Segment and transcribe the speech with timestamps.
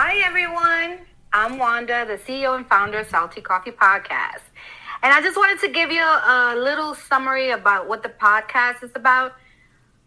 [0.00, 1.04] Hi, everyone.
[1.32, 4.42] I'm Wanda, the CEO and founder of Salty Coffee Podcast.
[5.02, 8.92] And I just wanted to give you a little summary about what the podcast is
[8.94, 9.34] about.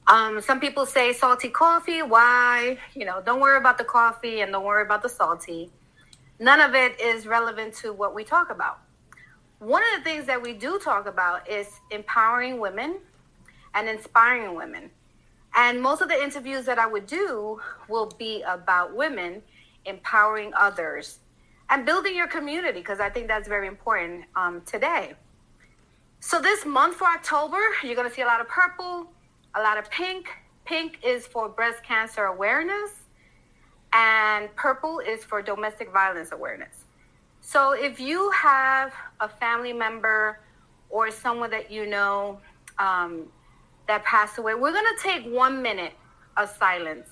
[0.08, 2.04] Um, some people say salty coffee.
[2.04, 2.78] Why?
[2.96, 5.70] You know, don't worry about the coffee and don't worry about the salty.
[6.40, 8.80] None of it is relevant to what we talk about.
[9.60, 13.00] One of the things that we do talk about is empowering women
[13.76, 14.90] and inspiring women.
[15.54, 19.42] And most of the interviews that I would do will be about women
[19.86, 21.20] empowering others
[21.70, 25.14] and building your community because I think that's very important um, today.
[26.20, 29.08] So, this month for October, you're going to see a lot of purple,
[29.56, 30.30] a lot of pink.
[30.66, 32.92] Pink is for breast cancer awareness,
[33.92, 36.86] and purple is for domestic violence awareness.
[37.40, 40.42] So, if you have a family member
[40.92, 42.40] or someone that you know
[42.78, 43.24] um,
[43.88, 45.94] that passed away, we're going to take one minute
[46.38, 47.08] of silence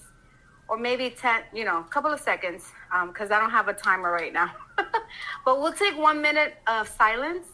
[0.69, 2.71] or maybe 10, you know, a couple of seconds
[3.07, 4.51] because um, I don't have a timer right now.
[5.45, 7.47] but we'll take one minute of silence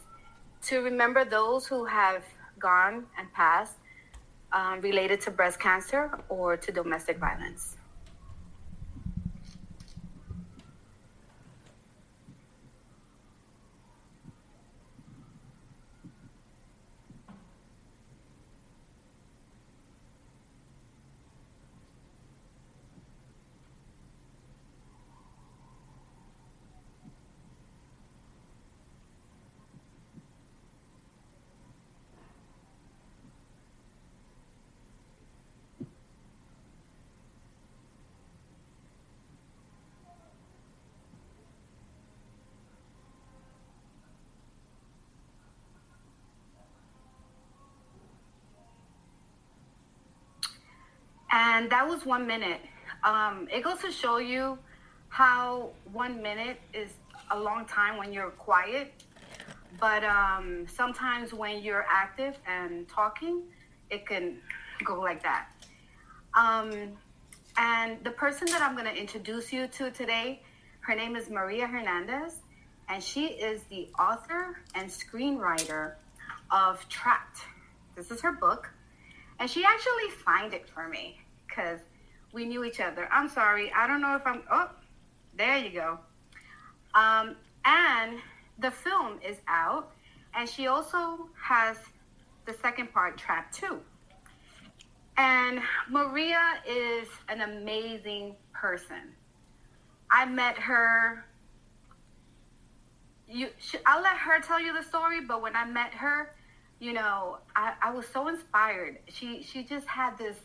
[0.64, 2.24] to remember those who have
[2.60, 3.78] gone and passed
[4.52, 7.75] um, related to breast cancer or to domestic violence.
[51.46, 52.62] And that was one minute.
[53.04, 54.58] Um, it goes to show you
[55.10, 56.90] how one minute is
[57.30, 58.92] a long time when you're quiet.
[59.80, 63.44] But um, sometimes when you're active and talking,
[63.92, 64.38] it can
[64.84, 65.50] go like that.
[66.34, 66.72] Um,
[67.58, 70.42] and the person that I'm going to introduce you to today,
[70.80, 72.40] her name is Maria Hernandez,
[72.90, 75.94] and she is the author and screenwriter
[76.50, 77.42] of Trapped.
[77.96, 78.72] This is her book,
[79.40, 81.20] and she actually signed it for me
[81.56, 81.80] because
[82.34, 83.08] we knew each other.
[83.12, 83.72] I'm sorry.
[83.74, 84.42] I don't know if I'm.
[84.52, 84.70] Oh,
[85.38, 86.00] there you go.
[86.94, 87.36] Um,
[87.66, 88.20] and
[88.60, 89.92] the film is out,
[90.36, 91.78] and she also has
[92.46, 93.80] the second part, Trap 2.
[95.18, 99.14] And Maria is an amazing person.
[100.12, 101.26] I met her.
[103.28, 103.48] You,
[103.86, 106.36] I'll let her tell you the story, but when I met her,
[106.80, 109.00] you know, I, I was so inspired.
[109.08, 110.38] She she just had this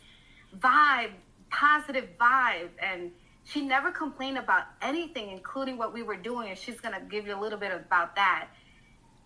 [0.57, 1.11] vibe,
[1.49, 2.69] positive vibe.
[2.79, 3.11] And
[3.43, 6.49] she never complained about anything, including what we were doing.
[6.49, 8.47] And she's going to give you a little bit about that.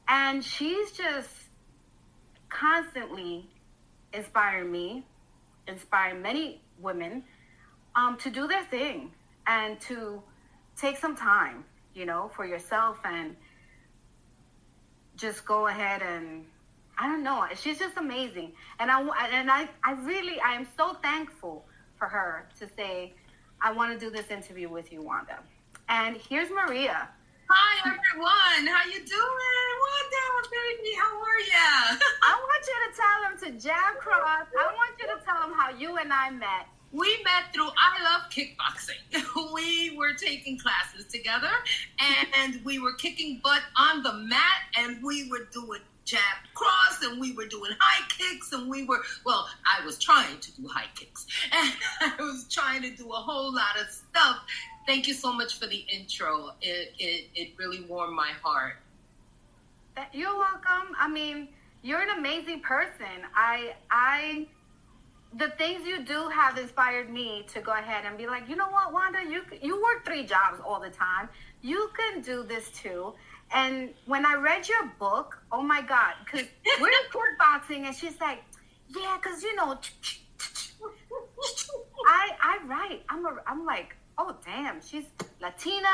[0.08, 1.30] And she's just
[2.50, 3.50] constantly
[4.14, 5.06] inspiring me,
[5.68, 7.24] inspiring many women
[7.96, 9.12] um, to do their thing
[9.48, 10.22] and to
[10.78, 13.36] take some time, you know, for yourself and
[15.16, 16.46] just go ahead and
[16.98, 17.46] I don't know.
[17.56, 19.02] She's just amazing, and I
[19.32, 21.66] and I I really I am so thankful
[21.98, 23.14] for her to say
[23.62, 25.40] I want to do this interview with you, Wanda.
[25.90, 27.10] And here's Maria.
[27.48, 29.68] Hi everyone, how you doing?
[29.86, 32.00] Wanda, baby, how are you?
[32.24, 34.48] I want you to tell them to jab cross.
[34.60, 36.68] I want you to tell them how you and I met.
[36.92, 39.54] We met through I Love Kickboxing.
[39.54, 41.52] we were taking classes together
[42.40, 46.20] and we were kicking butt on the mat and we were doing jab
[46.54, 50.52] cross and we were doing high kicks and we were well i was trying to
[50.54, 51.26] do high kicks.
[51.52, 54.38] And i was trying to do a whole lot of stuff.
[54.88, 56.52] Thank you so much for the intro.
[56.62, 58.78] It it, it really warmed my heart.
[60.14, 60.96] You're welcome.
[61.00, 61.50] I mean
[61.82, 63.26] you're an amazing person.
[63.36, 64.48] I i
[65.38, 68.70] the things you do have inspired me to go ahead and be like you know
[68.70, 69.20] what wanda?
[69.28, 71.30] You you work three jobs all the time.
[71.62, 73.14] You can do this too
[73.56, 76.46] and when I read your book, oh my God, because
[76.80, 78.44] we're in court boxing, and she's like,
[78.90, 79.80] yeah, because you know,
[82.08, 83.04] I I write.
[83.08, 85.06] I'm a I'm like, oh damn, she's
[85.42, 85.88] Latina,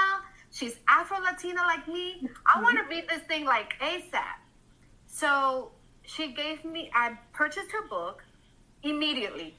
[0.51, 2.21] she's Afro Latina like me.
[2.23, 2.63] I mm-hmm.
[2.63, 4.39] want to beat this thing like ASAP.
[5.05, 5.71] So
[6.01, 6.89] she gave me.
[6.95, 8.23] I purchased her book
[8.81, 9.53] immediately.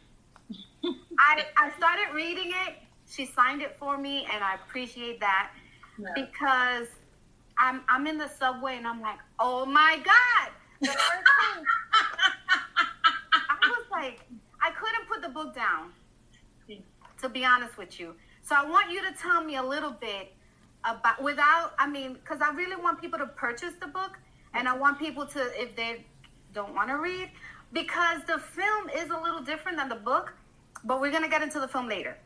[0.84, 2.74] I I started reading it.
[3.08, 5.52] She signed it for me, and I appreciate that
[5.98, 6.08] yeah.
[6.16, 6.88] because
[7.62, 10.50] I'm I'm in the subway and I'm like, oh my god.
[10.80, 11.64] The first thing,
[13.32, 14.20] I was like,
[14.60, 15.92] I couldn't put the book down.
[17.22, 18.16] To be honest with you.
[18.42, 20.34] So I want you to tell me a little bit
[20.84, 24.18] about without I mean because I really want people to purchase the book
[24.54, 26.04] and I want people to if they
[26.52, 27.30] don't want to read
[27.72, 30.34] because the film is a little different than the book,
[30.82, 32.18] but we're gonna get into the film later.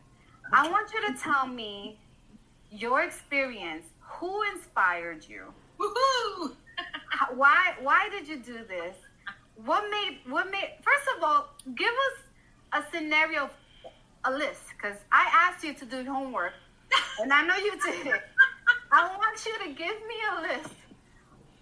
[0.51, 1.99] I want you to tell me
[2.71, 3.85] your experience.
[4.19, 5.53] Who inspired you?
[5.79, 6.57] Woohoo!
[7.35, 8.97] why why did you do this?
[9.65, 12.17] What made what made first of all, give us
[12.79, 13.51] a scenario
[14.25, 16.53] a list because I asked you to do homework
[17.21, 18.23] and I know you did it.
[18.93, 20.75] I want you to give me a list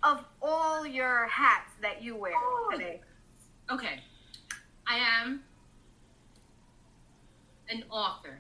[0.02, 2.68] of all your hats that you wear Oh.
[2.72, 3.00] today.
[3.70, 4.00] Okay.
[4.86, 5.42] I am
[7.70, 8.38] an author.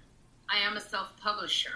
[0.50, 1.70] I am a self publisher.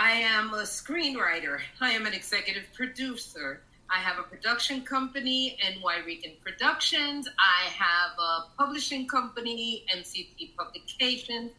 [0.00, 1.58] I am a screenwriter.
[1.80, 3.62] I am an executive producer.
[3.90, 7.28] I have a production company, NY Rican Productions.
[7.36, 11.50] I have a publishing company, MCT Publications.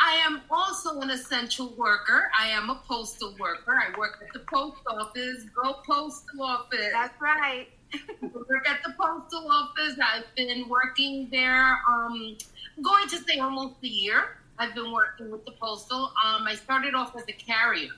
[0.00, 2.28] I am also an essential worker.
[2.36, 3.78] I am a postal worker.
[3.80, 5.44] I work at the post office.
[5.54, 7.68] Go postal office That's right.
[8.20, 9.96] work at the postal office.
[10.02, 11.78] I've been working there.
[11.88, 12.36] Um,
[12.82, 14.38] going to say almost a year.
[14.58, 16.12] I've been working with the postal.
[16.24, 17.90] Um, I started off as a carrier,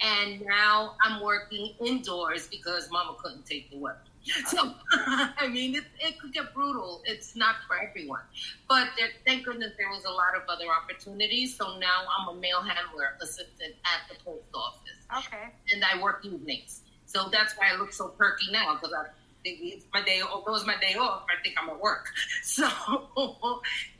[0.00, 3.98] and now I'm working indoors because Mama couldn't take the weather.
[4.46, 7.02] So, I mean, it, it could get brutal.
[7.04, 8.20] It's not for everyone.
[8.68, 11.56] But there, thank goodness there was a lot of other opportunities.
[11.56, 15.48] So now I'm a mail handler assistant at the post office Okay.
[15.72, 16.82] and I work evenings.
[17.06, 19.06] So that's why I look so perky now because I
[19.44, 20.20] it's my day.
[20.22, 22.08] Although it's my day off, I think I'm at work.
[22.42, 22.68] So,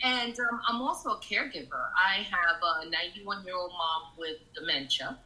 [0.03, 1.87] and um, I'm also a caregiver.
[1.97, 5.17] I have a 91 year old mom with dementia,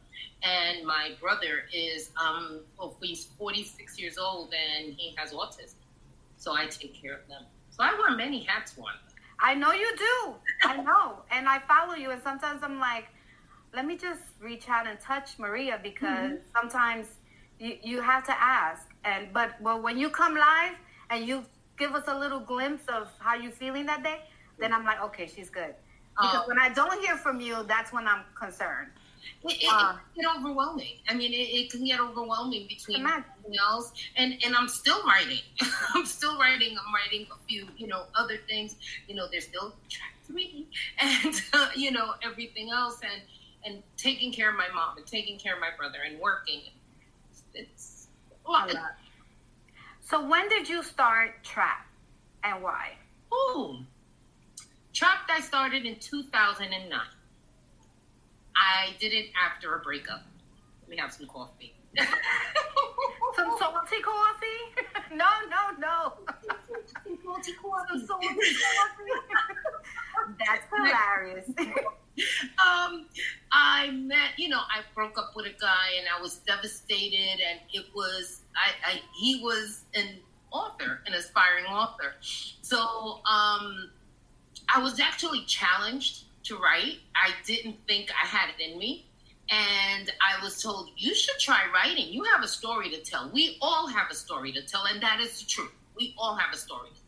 [0.43, 5.75] and my brother is um, well, he's 46 years old and he has autism.
[6.37, 7.43] So I take care of them.
[7.69, 8.93] So I wear many hats, one.
[9.39, 10.35] I know you do.
[10.63, 11.19] I know.
[11.31, 12.11] And I follow you.
[12.11, 13.05] And sometimes I'm like,
[13.73, 17.07] let me just reach out and touch Maria because sometimes
[17.59, 18.86] you, you have to ask.
[19.07, 20.75] And but well, when you come live
[21.09, 21.43] and you
[21.77, 24.19] give us a little glimpse of how you're feeling that day,
[24.59, 25.73] then I'm like, okay, she's good.
[26.19, 26.47] Because Oh.
[26.49, 28.89] when I don't hear from you, that's when I'm concerned.
[29.43, 29.93] It, it, Uh.
[29.93, 30.95] it can get overwhelming.
[31.09, 35.43] I mean, it, it can get overwhelming between everything else, and and I'm still writing.
[35.95, 36.71] I'm still writing.
[36.81, 38.75] I'm writing a few, you know, other things.
[39.07, 40.67] You know, there's still track three,
[40.99, 43.21] and uh, you know everything else, and
[43.65, 46.61] and taking care of my mom, and taking care of my brother, and working.
[47.53, 47.96] It's
[48.47, 48.71] lot.
[50.01, 51.85] So when did you start trap
[52.43, 52.93] and why?
[53.33, 53.79] Ooh.
[54.93, 56.99] Trapped I started in 2009.
[58.55, 60.23] I did it after a breakup.
[60.81, 61.75] Let me have some coffee.
[63.35, 64.63] Some salty coffee?
[65.15, 66.13] no, no, no.
[67.23, 69.11] Salty Some salty coffee.
[70.39, 71.49] That's hilarious.
[72.57, 73.05] um,
[73.51, 77.59] I met, you know, I broke up with a guy and I was devastated, and
[77.73, 80.17] it was, I, I he was an
[80.51, 82.15] author, an aspiring author.
[82.61, 83.89] So, um,
[84.69, 86.99] I was actually challenged to write.
[87.15, 89.05] I didn't think I had it in me.
[89.49, 92.11] And I was told, you should try writing.
[92.11, 93.29] You have a story to tell.
[93.33, 95.71] We all have a story to tell, and that is the truth.
[95.95, 97.06] We all have a story to tell.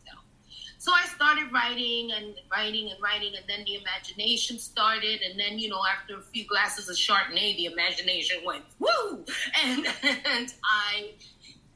[0.80, 5.20] So I started writing and writing and writing, and then the imagination started.
[5.22, 9.26] And then, you know, after a few glasses of Chardonnay, the imagination went woo,
[9.62, 9.86] and
[10.26, 11.12] and I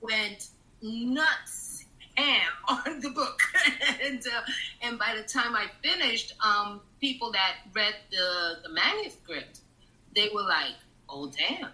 [0.01, 0.47] went
[0.81, 1.83] nuts
[2.15, 3.41] ham on the book.
[4.05, 4.41] and uh,
[4.81, 9.59] and by the time I finished, um, people that read the the manuscript,
[10.15, 10.75] they were like,
[11.09, 11.71] "Oh damn,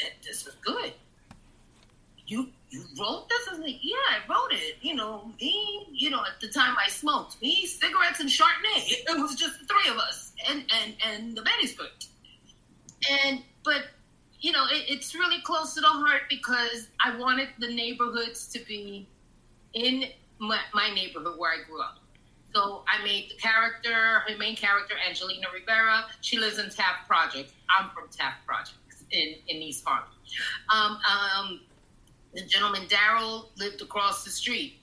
[0.00, 0.94] that this is good."
[2.26, 3.48] You you wrote this?
[3.48, 4.76] I was like, yeah, I wrote it.
[4.80, 8.92] You know, me, you know, at the time I smoked me, cigarettes and Chardonnay.
[9.08, 12.06] It was just the three of us and and and the manuscript.
[13.24, 13.82] And but
[14.40, 18.58] you know, it, it's really close to the heart because I wanted the neighborhoods to
[18.64, 19.06] be
[19.74, 20.04] in
[20.38, 21.98] my, my neighborhood where I grew up.
[22.54, 26.04] So I made the character, her main character, Angelina Rivera.
[26.20, 27.52] She lives in Taft Project.
[27.70, 30.08] I'm from Taft Projects in, in East Harlem.
[30.68, 31.60] Um, um,
[32.34, 34.78] the gentleman Daryl lived across the street.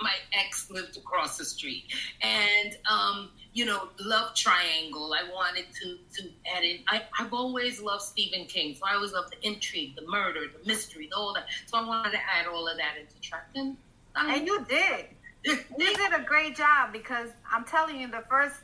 [0.00, 1.84] My ex lived across the street,
[2.20, 5.14] and um, you know, love triangle.
[5.14, 6.80] I wanted to to add in.
[6.88, 10.66] I, I've always loved Stephen King, so I always loved the intrigue, the murder, the
[10.66, 11.46] mystery, the all that.
[11.66, 13.76] So I wanted to add all of that into Trapton.
[14.16, 15.06] And you did.
[15.44, 18.56] You did a great job because I'm telling you, the first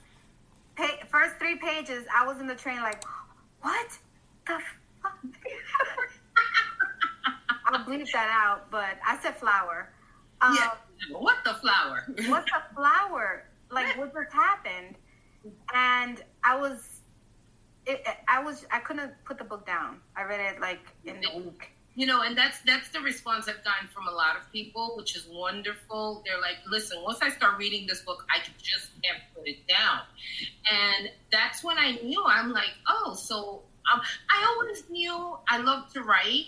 [0.77, 3.05] pa- first three pages, I was in the train like,
[3.63, 3.89] what
[4.47, 4.59] the
[5.03, 5.19] fuck?
[7.75, 9.91] I'll bleep that out, but I said flower.
[10.41, 10.71] Um, yeah.
[11.19, 12.05] What the flower?
[12.29, 13.45] What's a flower?
[13.71, 14.97] Like what just happened?
[15.75, 17.01] And I was
[17.87, 20.01] it, I was I couldn't put the book down.
[20.17, 21.71] I read it like in a week.
[21.97, 25.17] You know, and that's that's the response I've gotten from a lot of people, which
[25.17, 26.23] is wonderful.
[26.25, 30.01] They're like, "Listen, once I start reading this book, I just can't put it down,"
[30.71, 32.23] and that's when I knew.
[32.25, 33.63] I'm like, "Oh, so
[33.93, 36.47] um, I always knew I loved to write."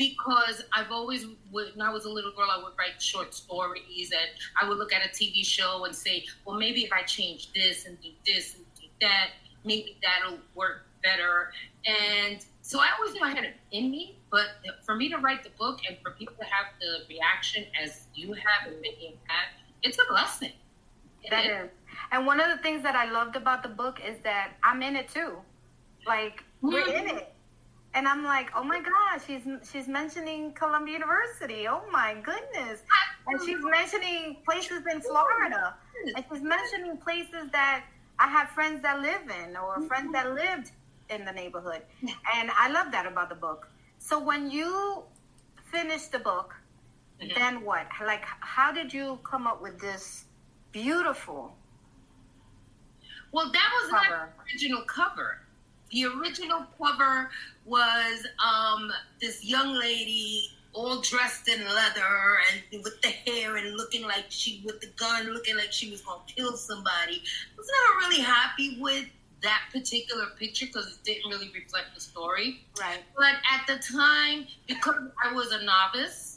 [0.00, 4.30] Because I've always, when I was a little girl, I would write short stories and
[4.58, 7.84] I would look at a TV show and say, well, maybe if I change this
[7.84, 11.52] and do this and do that, maybe that'll work better.
[11.84, 14.46] And so I always knew I had it in me, but
[14.86, 18.32] for me to write the book and for people to have the reaction as you
[18.32, 19.48] have and many have
[19.82, 20.52] it's a blessing.
[21.28, 21.70] That is.
[22.10, 24.96] And one of the things that I loved about the book is that I'm in
[24.96, 25.36] it too.
[26.06, 27.34] Like, we're in it
[27.94, 31.66] and I'm like, oh my gosh, she's she's mentioning Columbia University.
[31.68, 32.82] Oh my goodness,
[33.26, 35.74] and she's mentioning places in Florida,
[36.14, 37.84] and she's mentioning places that
[38.18, 40.70] I have friends that live in or friends that lived
[41.10, 41.82] in the neighborhood,
[42.34, 43.68] and I love that about the book.
[43.98, 45.02] So when you
[45.64, 46.54] finish the book,
[47.20, 47.38] mm-hmm.
[47.38, 47.86] then what?
[48.04, 50.24] Like, how did you come up with this
[50.70, 51.54] beautiful?
[53.32, 54.28] Well, that was cover?
[54.36, 55.40] the original cover
[55.90, 57.30] the original cover
[57.64, 64.02] was um, this young lady all dressed in leather and with the hair and looking
[64.02, 67.22] like she with the gun looking like she was gonna kill somebody.
[67.22, 69.06] I was never really happy with
[69.42, 72.60] that particular picture because it didn't really reflect the story.
[72.78, 73.00] Right.
[73.16, 76.29] But at the time, because I was a novice,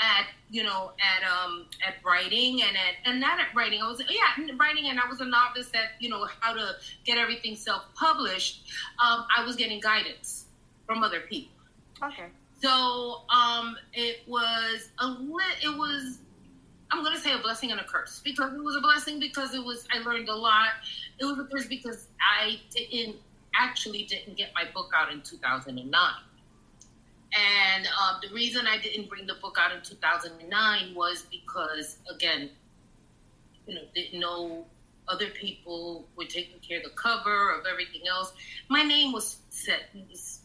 [0.00, 3.80] at you know at um at writing and at and not at writing.
[3.82, 6.72] I was yeah writing and i was a novice at you know how to
[7.04, 8.64] get everything self-published.
[9.04, 10.46] Um i was getting guidance
[10.86, 11.52] from other people.
[12.02, 12.26] Okay.
[12.62, 16.18] So um it was a lit it was
[16.90, 19.64] i'm gonna say a blessing and a curse because it was a blessing because it
[19.64, 20.68] was i learned a lot.
[21.18, 23.16] It was a curse because i didn't
[23.58, 25.90] actually didn't get my book out in 2009
[27.32, 32.50] and um, the reason I didn't bring the book out in 2009 was because, again,
[33.66, 34.64] you know, didn't know
[35.08, 38.32] other people were taking care of the cover of everything else.
[38.68, 39.88] My name was set,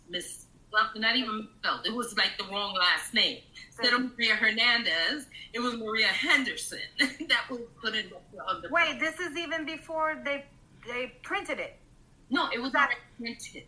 [0.09, 1.85] Miss, well, not even spelled.
[1.85, 3.39] It was like the wrong last name.
[3.67, 6.79] Instead of Maria Hernandez, it was Maria Henderson.
[6.99, 10.45] that was put in the, the Wait, this is even before they
[10.87, 11.77] they printed it.
[12.29, 13.65] No, it was not printed.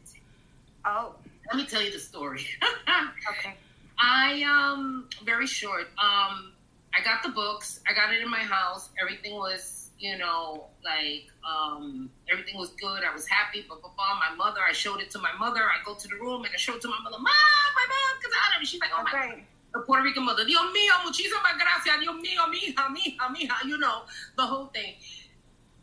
[0.85, 1.15] Oh.
[1.47, 2.45] Let me tell you the story.
[3.31, 3.55] okay.
[3.99, 5.87] I um very short.
[5.97, 6.53] Um
[6.93, 7.79] I got the books.
[7.89, 8.89] I got it in my house.
[9.01, 13.03] Everything was, you know, like um everything was good.
[13.03, 13.63] I was happy.
[13.67, 14.19] Blah blah blah.
[14.19, 15.61] My mother, I showed it to my mother.
[15.63, 17.17] I go to the room and I show it to my mother.
[17.17, 19.27] Mom, my mom comes out and she's like, oh okay.
[19.29, 23.77] my the Puerto Rican mother, Dios mío, muchísimas gracias, Dios mío, mija, mija, mija, you
[23.77, 24.03] know,
[24.37, 24.93] the whole thing.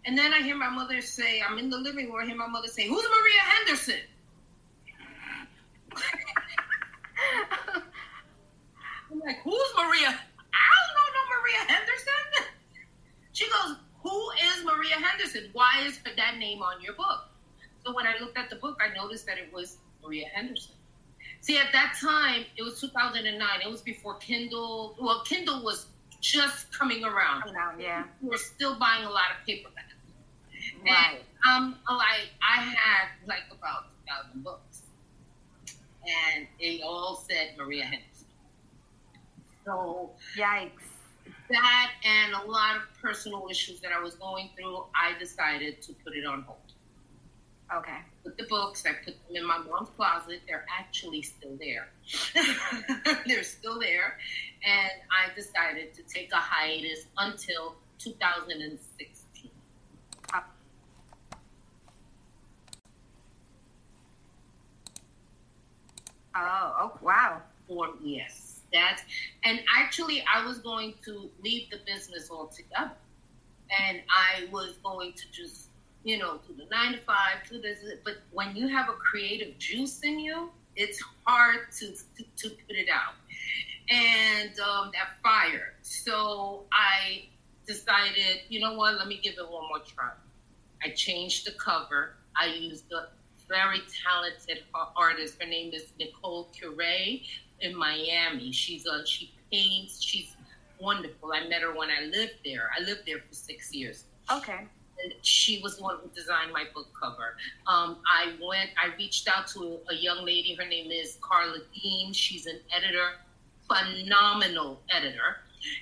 [0.07, 2.47] And then I hear my mother say, I'm in the living room, I hear my
[2.47, 4.01] mother say, Who's Maria Henderson?
[9.13, 10.09] I'm like, who's Maria?
[10.09, 12.55] I don't know no Maria Henderson.
[13.33, 15.51] She goes, who is Maria Henderson?
[15.53, 17.29] Why is that name on your book?
[17.85, 20.75] So when I looked at the book, I noticed that it was Maria Henderson.
[21.41, 23.49] See, at that time, it was 2009.
[23.65, 24.95] It was before Kindle.
[25.01, 25.87] Well, Kindle was
[26.21, 27.51] just coming around.
[27.51, 28.05] around yeah.
[28.23, 29.87] We were still buying a lot of paperback.
[30.85, 31.21] Right.
[31.47, 34.70] And, um, like I had like about 2,000 books
[36.07, 38.27] and they all said Maria Henderson.
[39.65, 40.71] So, yikes.
[41.51, 45.93] That and a lot of personal issues that I was going through, I decided to
[46.05, 46.59] put it on hold.
[47.75, 47.99] Okay.
[48.25, 50.41] Put the books, I put them in my mom's closet.
[50.47, 51.89] They're actually still there.
[53.27, 54.19] They're still there.
[54.67, 59.20] And I decided to take a hiatus until 2006.
[66.35, 67.43] Oh, oh, wow.
[67.69, 69.03] For yes, that's
[69.45, 72.93] and actually, I was going to leave the business altogether,
[73.81, 75.69] and I was going to just
[76.03, 77.79] you know do the nine to five, do this.
[78.05, 82.77] But when you have a creative juice in you, it's hard to to, to put
[82.77, 83.15] it out,
[83.89, 85.75] and um, that fire.
[85.83, 87.27] So I
[87.67, 88.95] decided, you know what?
[88.95, 90.11] Let me give it one more try.
[90.83, 92.15] I changed the cover.
[92.37, 93.09] I used the
[93.51, 94.63] very talented
[94.97, 95.37] artist.
[95.43, 97.25] Her name is Nicole Curie
[97.61, 98.53] in Miami.
[98.53, 100.01] She's a she paints.
[100.03, 100.37] She's
[100.81, 101.33] wonderful.
[101.35, 102.71] I met her when I lived there.
[102.79, 104.05] I lived there for six years.
[104.33, 104.67] Okay.
[105.03, 107.37] And she was the one who designed my book cover.
[107.67, 108.71] Um, I went.
[108.79, 110.55] I reached out to a, a young lady.
[110.55, 112.13] Her name is Carla Dean.
[112.13, 113.13] She's an editor,
[113.67, 115.39] phenomenal editor.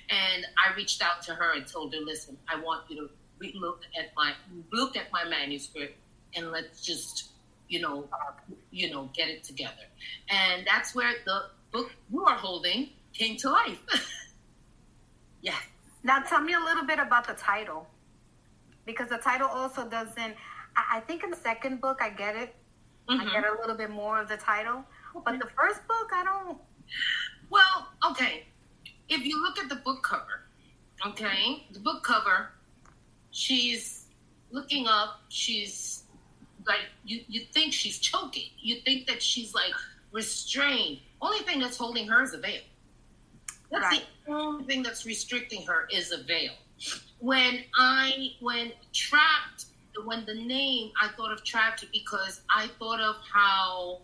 [0.09, 2.95] And I reached out to her and told her, "Listen, I want you
[3.41, 4.33] to look at my
[4.71, 5.95] look at my manuscript
[6.35, 7.29] and let's just
[7.69, 8.07] you know,
[8.71, 9.85] you know, get it together.
[10.29, 13.79] And that's where the book you are holding came to life.
[15.41, 15.55] yeah.
[16.03, 17.87] Now tell me a little bit about the title.
[18.85, 20.35] Because the title also doesn't
[20.75, 22.55] I, think in the second book I get it.
[23.07, 23.27] Mm-hmm.
[23.27, 24.83] I get a little bit more of the title.
[25.13, 26.57] But the first book I don't
[27.49, 28.45] Well, okay.
[29.09, 30.45] If you look at the book cover,
[31.05, 32.51] okay, the book cover,
[33.31, 34.05] she's
[34.51, 35.98] looking up, she's
[36.69, 38.49] like you you think she's choking.
[38.57, 39.73] You think that she's like
[40.13, 40.99] restrained.
[41.21, 42.61] Only thing that's holding her is a veil.
[43.71, 44.05] That's right.
[44.25, 46.53] the only thing that's restricting her is a veil.
[47.19, 49.65] When I when trapped
[50.05, 54.01] when the name I thought of trapped because I thought of how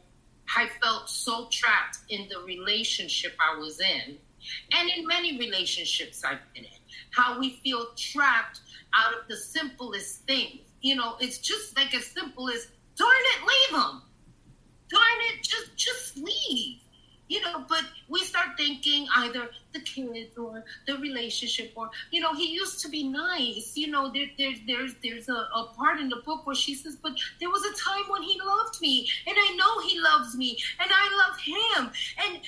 [0.58, 4.18] I felt so trapped in the relationship I was in
[4.78, 6.80] and in many relationships I've been in.
[7.12, 8.62] How we feel trapped
[8.94, 13.42] out of the simplest things you know, it's just like as simple as darn it,
[13.42, 14.04] leave them.
[14.88, 16.78] Darn it, just just leave.
[17.28, 22.36] You know, but we start thinking either the kids or the relationship or you know,
[22.36, 23.76] he used to be nice.
[23.76, 26.96] You know, there, there there's there's a, a part in the book where she says,
[27.02, 30.56] but there was a time when he loved me, and I know he loves me,
[30.80, 31.92] and I love him.
[32.24, 32.42] And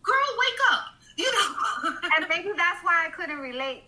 [0.00, 0.84] girl, wake up.
[1.16, 1.96] You know.
[2.16, 3.82] and maybe that's why I couldn't relate.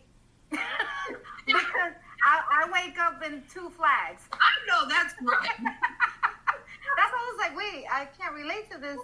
[1.47, 1.95] because
[2.25, 4.23] I, I wake up in two flags.
[4.33, 5.49] I know that's right.
[5.59, 8.99] that's why I was like, wait, I can't relate to this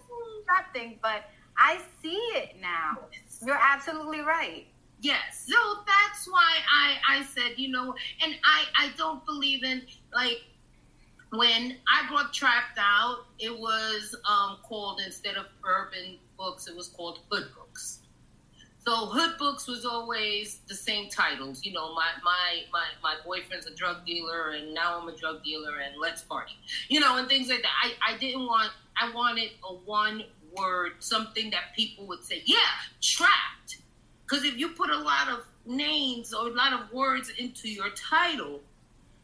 [0.46, 1.24] trap thing, but
[1.56, 2.98] I see it now.
[3.44, 4.66] You're absolutely right.
[5.00, 5.46] Yes.
[5.46, 9.82] So that's why I, I said, you know, and I, I don't believe in
[10.14, 10.42] like
[11.32, 16.88] when I brought Trapped out, it was um, called instead of urban books, it was
[16.88, 17.69] called hood books.
[18.86, 21.64] So hood books was always the same titles.
[21.64, 25.44] You know, my my my my boyfriend's a drug dealer, and now I'm a drug
[25.44, 26.54] dealer, and let's party.
[26.88, 27.72] You know, and things like that.
[27.82, 28.72] I I didn't want.
[28.96, 30.24] I wanted a one
[30.56, 32.56] word, something that people would say, yeah,
[33.00, 33.78] trapped.
[34.22, 37.90] Because if you put a lot of names or a lot of words into your
[37.90, 38.60] title,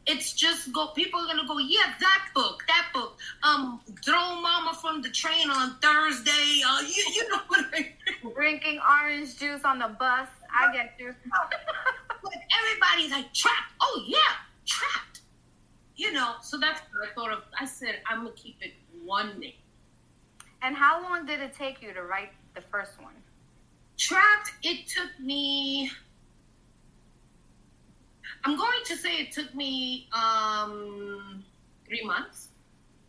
[0.07, 0.87] it's just go.
[0.87, 3.19] People are gonna go, yeah, that book, that book.
[3.43, 6.61] Um, throw mama from the train on Thursday.
[6.65, 8.33] Uh, you, you know what I mean?
[8.33, 10.29] Drinking orange juice on the bus.
[10.49, 11.13] I get you.
[12.23, 13.73] but everybody's like trapped.
[13.81, 14.17] Oh yeah,
[14.65, 15.21] trapped.
[15.97, 17.43] You know, so that's what I thought of.
[17.59, 19.53] I said I'm gonna keep it one name.
[20.61, 23.13] And how long did it take you to write the first one?
[23.97, 24.53] Trapped.
[24.63, 25.91] It took me
[28.43, 31.43] I'm going to say it took me um,
[31.87, 32.49] three months,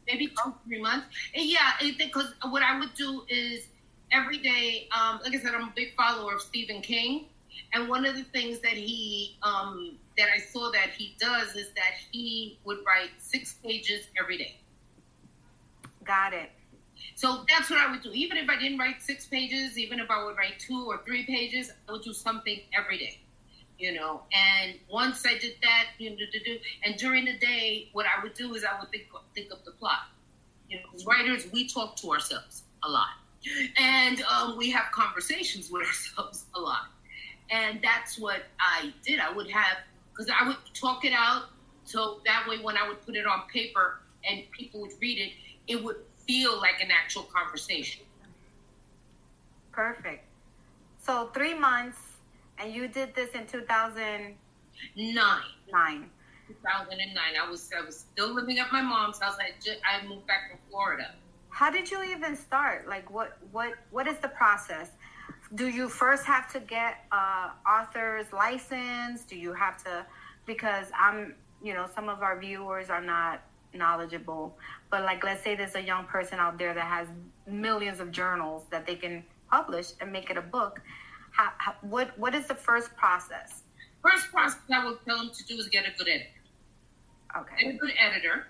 [0.06, 1.06] maybe two, three months.
[1.34, 3.68] And yeah, because what I would do is
[4.10, 7.26] every day, um, like I said, I'm a big follower of Stephen King.
[7.74, 11.68] And one of the things that he, um, that I saw that he does is
[11.74, 14.56] that he would write six pages every day.
[16.04, 16.50] Got it.
[17.14, 18.10] So that's what I would do.
[18.12, 21.24] Even if I didn't write six pages, even if I would write two or three
[21.24, 23.20] pages, I would do something every day
[23.78, 24.22] you know.
[24.32, 26.16] And once I did that, you know,
[26.84, 29.72] and during the day, what I would do is I would think think of the
[29.72, 30.10] plot.
[30.68, 33.08] You know, as writers, we talk to ourselves a lot,
[33.78, 36.88] and um, we have conversations with ourselves a lot.
[37.50, 39.20] And that's what I did.
[39.20, 39.78] I would have
[40.10, 41.44] because I would talk it out,
[41.84, 45.32] so that way when I would put it on paper and people would read it,
[45.72, 48.02] it would feel like an actual conversation.
[49.72, 50.24] Perfect.
[51.00, 51.96] So three months
[52.60, 54.36] and you did this in 2009.
[55.72, 56.10] Nine.
[56.48, 57.22] 2009.
[57.40, 59.36] I was I was still living at my mom's house.
[59.38, 61.14] I just, I moved back from Florida.
[61.50, 62.88] How did you even start?
[62.88, 64.90] Like what what what is the process?
[65.54, 69.22] Do you first have to get a author's license?
[69.22, 70.06] Do you have to
[70.46, 73.42] because I'm you know some of our viewers are not
[73.74, 74.56] knowledgeable
[74.90, 77.06] but like let's say there's a young person out there that has
[77.46, 80.80] millions of journals that they can publish and make it a book
[81.38, 83.62] how, how, what what is the first process?
[84.02, 86.28] First process I will tell them to do is get a good editor.
[87.36, 87.64] Okay.
[87.64, 88.46] Get a good editor,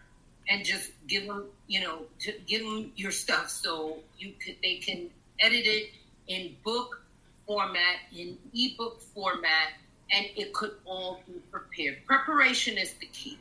[0.49, 4.77] and just give them, you know, to give them your stuff so you could they
[4.77, 5.91] can edit it
[6.29, 7.03] in book
[7.47, 9.73] format, in ebook format,
[10.11, 11.99] and it could all be prepared.
[12.07, 13.39] Preparation is the key.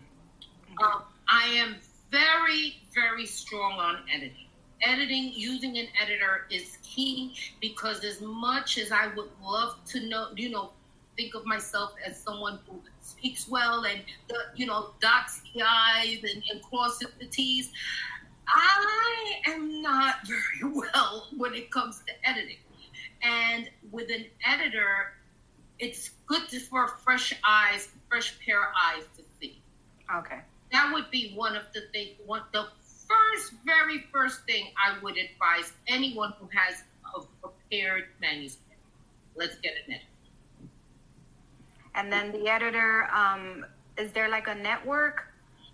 [0.83, 1.77] Um, I am
[2.11, 4.46] very, very strong on editing
[4.81, 10.27] editing using an editor is key because as much as i would love to know
[10.35, 10.71] you know
[11.15, 14.01] think of myself as someone who speaks well and
[14.55, 17.71] you know dots the i's and, and crosses the t's
[18.47, 22.57] i am not very well when it comes to editing.
[23.23, 25.13] And with an editor
[25.79, 29.61] it's good to, for fresh eyes fresh pair of eyes to see.
[30.15, 30.39] Okay.
[30.71, 32.67] That would be one of the things one the
[33.07, 36.83] first, very first thing I would advise anyone who has
[37.15, 38.81] a prepared manuscript,
[39.35, 40.05] let's get an editor.
[41.95, 43.65] And then the editor, um,
[43.97, 45.25] is there like a network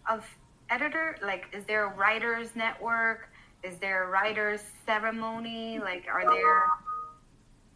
[0.09, 0.25] of
[0.69, 1.17] editor?
[1.21, 3.29] Like, is there a writers network?
[3.63, 5.79] Is there a writers ceremony?
[5.79, 6.67] Like, are there?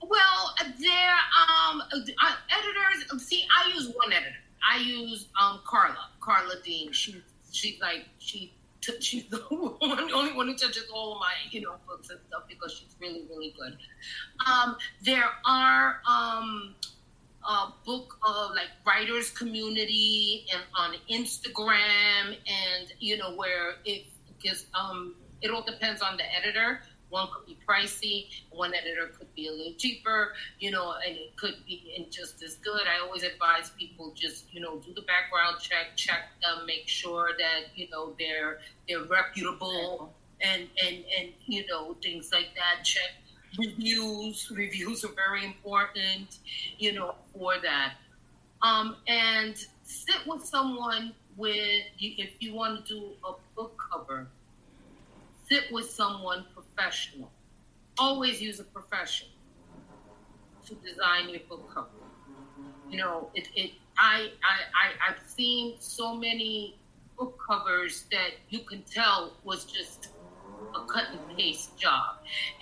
[0.01, 1.15] Well, there
[1.49, 3.23] um uh, editors.
[3.23, 4.35] See, I use one editor.
[4.69, 6.91] I use um Carla, Carla Dean.
[6.91, 8.53] She she's like she
[8.99, 12.43] she's the one, only one who touches all of my you know books and stuff
[12.47, 13.77] because she's really really good.
[14.45, 16.75] Um, there are um
[17.47, 24.05] a book of like writers community and on Instagram and you know where it
[24.37, 29.33] because um it all depends on the editor one could be pricey, one editor could
[29.35, 32.81] be a little cheaper, you know, and it could be just as good.
[32.81, 37.31] I always advise people just, you know, do the background check, check them, make sure
[37.37, 42.83] that, you know, they're they're reputable and and and you know, things like that.
[42.83, 43.11] Check
[43.57, 44.51] reviews.
[44.53, 46.39] Reviews are very important,
[46.77, 47.93] you know, for that.
[48.61, 54.27] Um, and sit with someone with if you want to do a book cover
[55.49, 56.45] sit with someone
[56.77, 57.31] professional.
[57.97, 59.31] Always use a professional
[60.65, 61.87] to design your book cover.
[62.89, 66.77] You know, it, it I, I, I, I've seen so many
[67.17, 70.09] book covers that you can tell was just
[70.75, 72.17] a cut and paste job.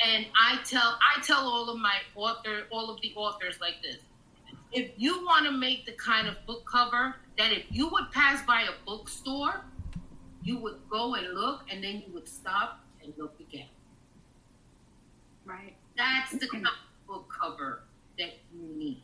[0.06, 3.97] And I tell I tell all of my author all of the authors like this.
[4.71, 8.45] If you want to make the kind of book cover that if you would pass
[8.45, 9.63] by a bookstore
[10.43, 13.67] you would go and look and then you would stop and look again.
[15.45, 15.75] Right.
[15.97, 16.47] That's the
[17.08, 17.84] book cover
[18.17, 19.03] that you need.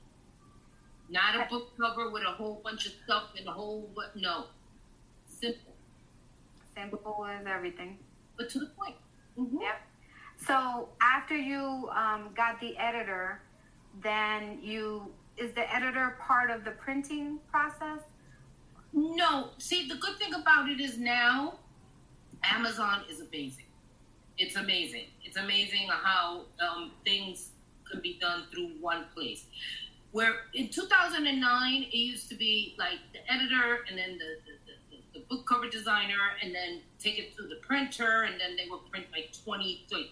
[1.10, 4.46] Not a book cover with a whole bunch of stuff and a whole what no.
[5.26, 5.74] Simple.
[6.76, 7.98] Simple as everything.
[8.38, 8.96] But to the point.
[9.38, 9.62] Mm-hmm.
[9.62, 9.82] Yep.
[10.48, 13.42] So after you um, got the editor,
[14.02, 18.00] then you is the editor part of the printing process?
[18.94, 19.50] No.
[19.58, 21.56] See, the good thing about it is now
[22.44, 23.66] Amazon is amazing.
[24.38, 25.06] It's amazing.
[25.24, 27.50] It's amazing how um, things
[27.90, 29.46] can be done through one place.
[30.12, 34.54] Where in 2009, it used to be like the editor and then the, the,
[35.14, 38.70] the, the book cover designer, and then take it to the printer, and then they
[38.70, 40.10] would print like 20, like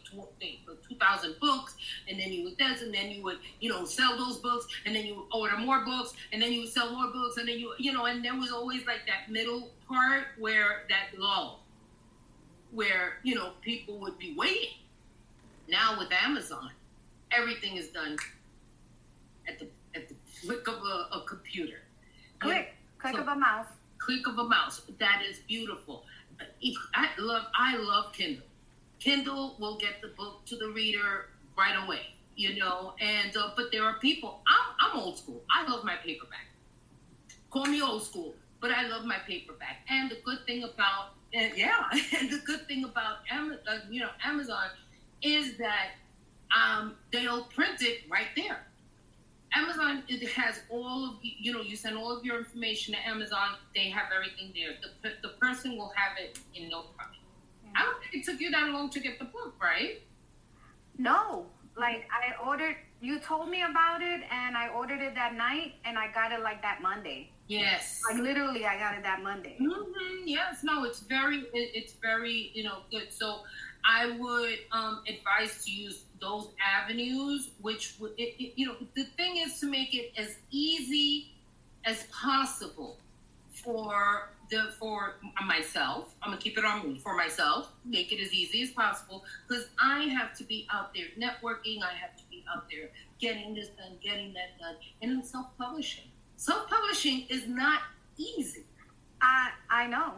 [0.87, 1.75] 2,000 books,
[2.07, 4.95] and then you would this, and then you would, you know, sell those books, and
[4.95, 7.57] then you would order more books, and then you would sell more books, and then
[7.57, 11.63] you, you know, and there was always like that middle part where that lull,
[12.71, 14.77] where, you know, people would be waiting.
[15.67, 16.71] Now with Amazon,
[17.31, 18.17] everything is done
[19.47, 21.81] at the at the flick of a, a computer.
[22.39, 23.67] Click, click so, of a mouse.
[23.97, 24.81] Click of a mouse.
[24.99, 26.05] That is beautiful.
[26.95, 28.45] I love I love Kindle.
[28.99, 31.27] Kindle will get the book to the reader
[31.57, 32.01] right away,
[32.35, 32.93] you know.
[32.99, 34.41] And uh, but there are people.
[34.47, 35.41] I'm I'm old school.
[35.51, 36.47] I love my paperback.
[37.49, 39.85] Call me old school, but I love my paperback.
[39.89, 41.83] And the good thing about and yeah,
[42.19, 44.67] and the good thing about Amazon, uh, you know, Amazon
[45.21, 45.91] is that
[46.55, 48.65] um, they'll print it right there.
[49.53, 53.55] Amazon it has all of you know you send all of your information to Amazon.
[53.73, 54.75] They have everything there.
[55.01, 57.07] The, the person will have it in no time.
[57.65, 57.77] Mm-hmm.
[57.77, 60.01] I don't think it took you that long to get the book, right?
[60.97, 61.47] No,
[61.79, 62.75] like I ordered.
[63.01, 66.41] You told me about it, and I ordered it that night, and I got it
[66.41, 67.29] like that Monday.
[67.47, 68.01] Yes.
[68.11, 69.55] Like literally, I got it that Monday.
[69.59, 70.27] Mm-hmm.
[70.27, 70.63] Yes.
[70.63, 73.11] No, it's very, it, it's very, you know, good.
[73.11, 73.39] So
[73.85, 79.05] I would um, advise to use those avenues, which would, it, it, you know, the
[79.17, 81.31] thing is to make it as easy
[81.85, 82.97] as possible
[83.53, 86.15] for the for myself.
[86.21, 87.71] I'm gonna keep it on me for myself.
[87.85, 91.81] Make it as easy as possible because I have to be out there networking.
[91.81, 96.05] I have to be out there getting this done, getting that done, and I'm self-publishing.
[96.37, 97.81] Self-publishing is not
[98.17, 98.65] easy.
[99.21, 100.13] I I know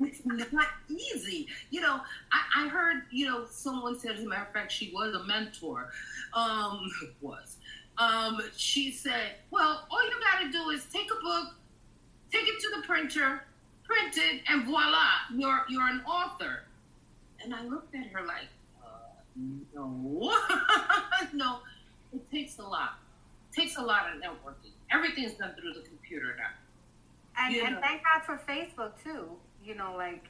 [0.00, 1.46] it's not easy.
[1.70, 2.00] You know,
[2.32, 5.24] I, I, heard, you know, someone said, as a matter of fact, she was a
[5.24, 5.90] mentor.
[6.34, 6.90] Um,
[7.20, 7.56] was.
[7.98, 11.54] Um, she said, well, all you got to do is take a book,
[12.32, 13.42] take it to the printer,
[13.84, 16.64] print it, and voila, you're, you're an author.
[17.42, 18.48] And I looked at her like,
[18.82, 18.88] uh,
[19.74, 20.32] no,
[21.32, 21.58] no,
[22.12, 22.98] it takes a lot.
[23.50, 24.72] It takes a lot of networking.
[24.90, 26.50] Everything's done through the computer now.
[27.38, 29.28] And, and thank God for Facebook too.
[29.64, 30.24] You know, like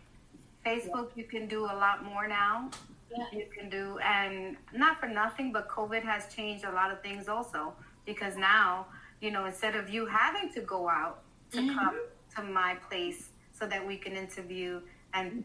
[0.64, 1.22] Facebook, yeah.
[1.22, 2.70] you can do a lot more now.
[3.10, 3.24] Yeah.
[3.32, 7.28] You can do, and not for nothing, but COVID has changed a lot of things
[7.28, 7.72] also
[8.06, 8.86] because now,
[9.20, 11.78] you know, instead of you having to go out to mm-hmm.
[11.78, 12.00] come
[12.36, 14.80] to my place so that we can interview
[15.14, 15.44] and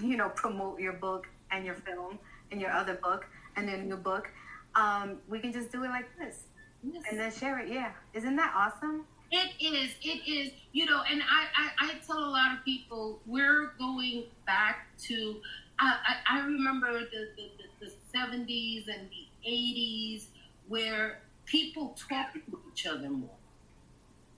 [0.00, 2.18] you know, promote your book and your film
[2.50, 4.28] and your other book and then your new book.
[4.74, 6.44] Um, we can just do it like this
[6.82, 7.02] yes.
[7.10, 7.68] and then share it.
[7.68, 9.04] Yeah, isn't that awesome?
[9.30, 9.90] It is.
[10.02, 10.52] It is.
[10.72, 15.40] You know, and I, I, I tell a lot of people we're going back to.
[15.78, 20.26] I, I, I remember the, the, the, the 70s and the 80s
[20.68, 23.35] where people talked to each other more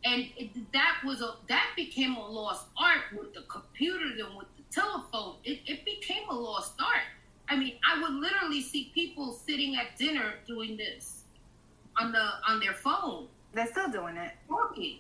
[0.05, 4.47] and it, that was a that became a lost art with the computers and with
[4.57, 5.37] the telephone.
[5.45, 7.03] It, it became a lost art.
[7.49, 11.25] I mean, I would literally see people sitting at dinner doing this
[11.99, 13.29] on the on their phone.
[13.55, 14.33] They're still doing it.
[14.49, 14.99] Talking.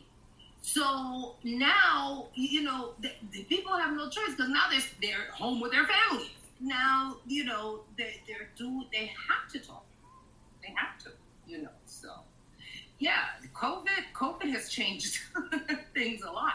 [0.63, 5.61] So now, you know, the, the people have no choice because now they're they're home
[5.61, 6.31] with their families.
[6.61, 9.85] Now, you know, they they're do they have to talk.
[10.63, 11.11] They have to,
[11.47, 11.71] you know.
[12.99, 15.21] Yeah, COVID COVID has changed
[15.95, 16.55] things a lot.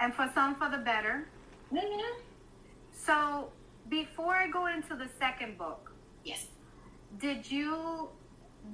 [0.00, 1.26] And for some, for the better.
[1.72, 2.20] Mm-hmm.
[2.92, 3.50] So,
[3.88, 5.90] before I go into the second book,
[6.24, 6.46] yes,
[7.18, 8.08] did you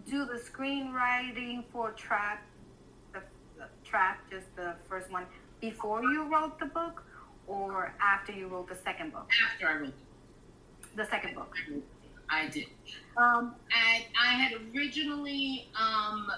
[0.06, 2.44] do the screenwriting for Trap,
[3.14, 3.20] the,
[3.56, 5.24] the Trap, just the first one,
[5.62, 7.02] before you wrote the book,
[7.46, 9.30] or after you wrote the second book?
[9.54, 9.94] After I wrote
[10.96, 11.54] the second book.
[12.30, 12.66] I did.
[13.16, 16.30] Um, and I had originally um,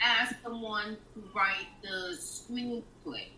[0.00, 3.28] asked someone to write the screenplay,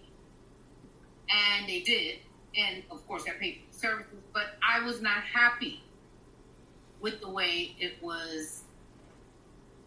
[1.28, 2.18] and they did.
[2.56, 5.82] And of course, I paid for the services, but I was not happy
[7.00, 8.62] with the way it was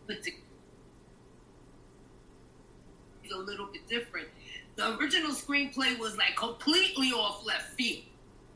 [0.08, 0.40] put together.
[3.24, 4.28] It's a little bit different.
[4.76, 8.04] The original screenplay was like completely off left field.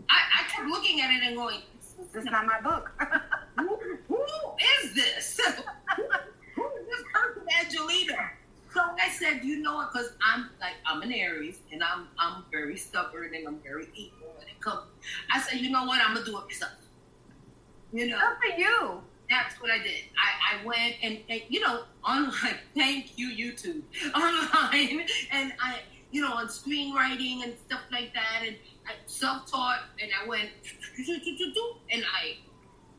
[0.10, 1.62] I, I kept looking at it and going,
[1.98, 2.92] this is not my book.
[3.60, 4.24] who, who
[4.84, 5.40] is this?
[5.96, 8.30] who is this person, Angelina?
[8.74, 9.92] So I said, you know what?
[9.92, 14.34] Because I'm like I'm an Aries and I'm I'm very stubborn and I'm very equal
[14.38, 14.84] when it comes.
[15.34, 16.00] I said, you know what?
[16.02, 16.74] I'm gonna do it myself.
[17.92, 18.20] You know.
[18.20, 19.02] Good for you.
[19.30, 20.04] That's what I did.
[20.18, 22.58] I, I went and, and you know online.
[22.76, 23.82] Thank you YouTube
[24.16, 25.80] online and I
[26.12, 28.56] you know on screenwriting and stuff like that and
[28.88, 30.50] I self-taught and I went
[31.91, 32.38] and I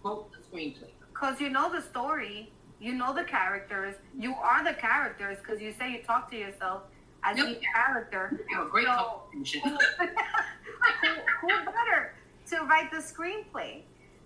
[0.04, 0.90] wrote the screenplay.
[1.12, 5.72] Because you know the story, you know the characters, you are the characters because you
[5.78, 6.82] say you talk to yourself
[7.24, 7.48] as yep.
[7.48, 8.40] each character.
[8.48, 11.08] You have a great so, who,
[11.40, 12.14] who better
[12.50, 13.82] to write the screenplay?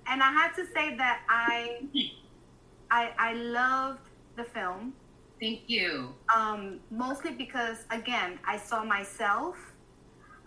[0.06, 1.82] And I have to say that I,
[2.90, 4.00] I, I loved
[4.36, 4.92] the film.
[5.40, 6.14] Thank you.
[6.34, 9.71] Um, mostly because again, I saw myself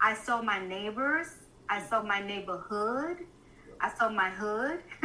[0.01, 1.27] I saw my neighbors.
[1.69, 3.25] I saw my neighborhood.
[3.81, 4.79] I saw my hood,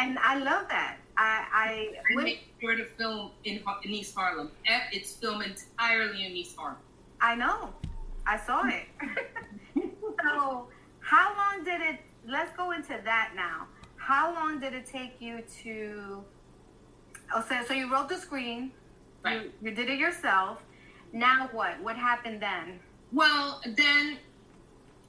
[0.00, 0.96] and I love that.
[1.16, 4.50] I I, I made sure to film in, in East Harlem.
[4.92, 6.78] It's filmed entirely in East Harlem.
[7.20, 7.70] I know.
[8.26, 8.86] I saw it.
[10.22, 10.68] so,
[11.00, 12.00] how long did it?
[12.26, 13.66] Let's go into that now.
[13.96, 16.24] How long did it take you to?
[17.34, 18.72] Oh, so, so you wrote the screen.
[19.24, 19.44] Right.
[19.44, 20.58] You, you did it yourself.
[21.12, 21.80] Now what?
[21.82, 22.80] What happened then?
[23.12, 24.18] Well, then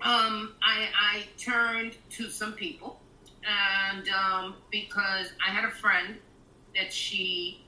[0.02, 3.00] um, I, I turned to some people,
[3.46, 6.16] and um, because I had a friend
[6.76, 7.64] that she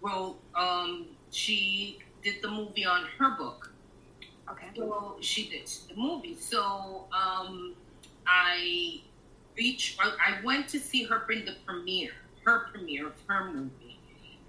[0.00, 3.72] wrote, um, she did the movie on her book.
[4.50, 4.66] Okay.
[4.76, 6.36] So she did the movie.
[6.36, 7.74] So um,
[8.26, 9.00] I
[9.56, 12.12] reached, I went to see her bring the premiere,
[12.44, 13.98] her premiere of her movie,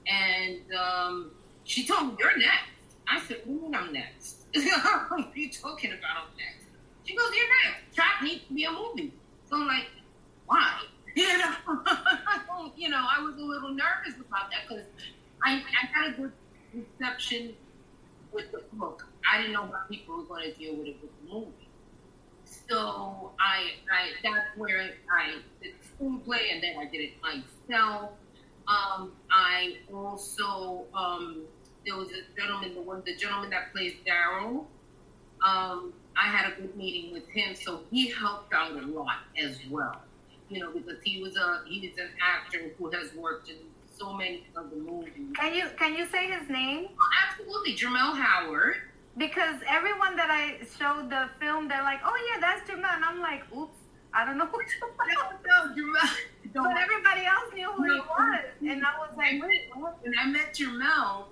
[0.07, 1.31] and um,
[1.63, 2.69] she told me, "You're next."
[3.07, 4.38] I said, "What do you mean I'm next?"
[5.09, 6.65] what are you talking about next?
[7.03, 7.95] She goes, You're next.
[7.95, 9.13] Trap needs to be a movie.
[9.49, 9.87] So I'm like,
[10.45, 10.81] Why?
[11.15, 11.53] You know,
[12.77, 14.85] you know, I was a little nervous about that because
[15.43, 16.31] I, I had a good
[16.73, 17.55] reception
[18.31, 19.07] with the book.
[19.29, 21.69] I didn't know how people were going to deal with it with the movie.
[22.45, 28.11] So I, I that's where I did the screenplay, and then I did it myself.
[28.67, 31.43] Um, I also um,
[31.89, 34.65] there was a gentleman, the one, the gentleman that plays Daryl.
[35.41, 39.57] Um, I had a good meeting with him, so he helped out a lot as
[39.69, 40.01] well.
[40.49, 43.55] You know, because he was a he is an actor who has worked in
[43.97, 45.13] so many of the movies.
[45.35, 46.89] Can you can you say his name?
[46.99, 48.75] Oh, absolutely, Jermel Howard.
[49.17, 53.19] Because everyone that I showed the film, they're like, "Oh yeah, that's Jermel," and I'm
[53.19, 53.77] like, "Oops,
[54.13, 56.53] I don't know who Jermel." no, Jermel.
[56.53, 57.93] But everybody else knew who no.
[57.93, 61.25] he was, and I was like, "Wait, what?" When I met Jermel,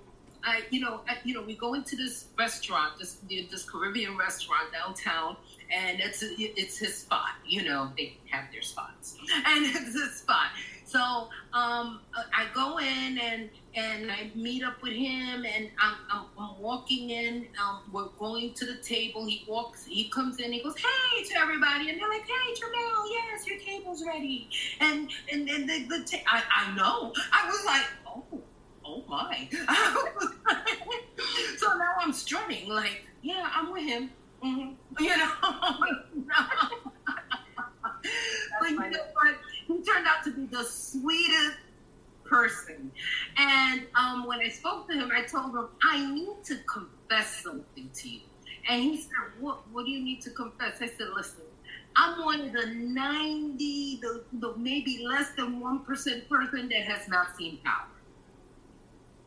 [0.48, 4.72] I, you know, I, you know, we go into this restaurant, this this Caribbean restaurant
[4.72, 5.36] downtown,
[5.70, 7.32] and it's it's his spot.
[7.46, 10.48] You know, they have their spots, and it's his spot.
[10.84, 16.24] So um, I go in and and I meet up with him, and I'm, I'm,
[16.38, 17.46] I'm walking in.
[17.62, 19.26] Um, we're going to the table.
[19.26, 23.04] He walks, he comes in, he goes, "Hey!" to everybody, and they're like, "Hey, Jamel,
[23.10, 24.48] yes, your table's ready."
[24.80, 27.12] And and and the, the ta- I I know.
[27.32, 28.40] I was like, "Oh,
[28.88, 29.48] oh my!"
[31.58, 34.10] so now I'm strutting, like, "Yeah, I'm with him."
[34.44, 34.74] Mm-hmm.
[35.00, 35.30] You know.
[38.60, 39.34] but you know what?
[39.66, 41.58] He turned out to be the sweetest
[42.24, 42.90] person.
[43.36, 47.90] And um, when I spoke to him, I told him, I need to confess something
[47.92, 48.20] to you.
[48.68, 50.80] And he said, What what do you need to confess?
[50.80, 51.42] I said, Listen,
[51.96, 57.36] I'm one of the 90, the, the maybe less than 1% person that has not
[57.36, 57.86] seen power.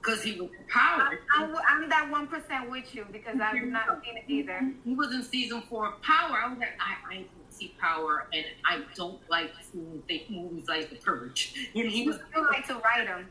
[0.01, 1.19] Because he was power.
[1.37, 4.71] I'm, I'm that 1% with you because I've not seen it either.
[4.83, 6.37] He was in season four of Power.
[6.43, 10.89] I was like, I, I see Power, and I don't like seeing fake movies like
[10.89, 11.53] The Purge.
[11.75, 13.27] And he was You like to write them.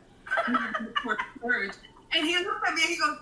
[1.03, 1.73] for Purge.
[2.13, 3.19] And he looked at me and he goes,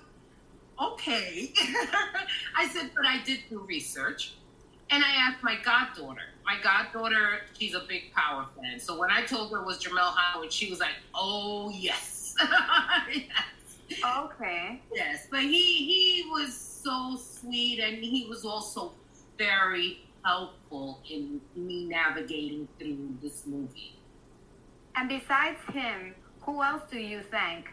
[0.80, 1.52] okay.
[2.56, 4.34] I said, but I did do research.
[4.90, 6.22] And I asked my goddaughter.
[6.44, 8.78] My goddaughter, she's a big Power fan.
[8.80, 12.17] So when I told her it was Jamel Howard, she was like, oh, yes.
[13.10, 13.28] Yes.
[14.04, 14.80] Okay.
[14.94, 15.26] Yes.
[15.30, 18.92] But he, he was so sweet and he was also
[19.36, 23.96] very helpful in me navigating through this movie.
[24.96, 27.68] And besides him, who else do you thank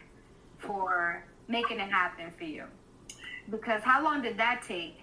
[0.58, 2.64] for making it happen for you?
[3.50, 4.98] Because how long did that take?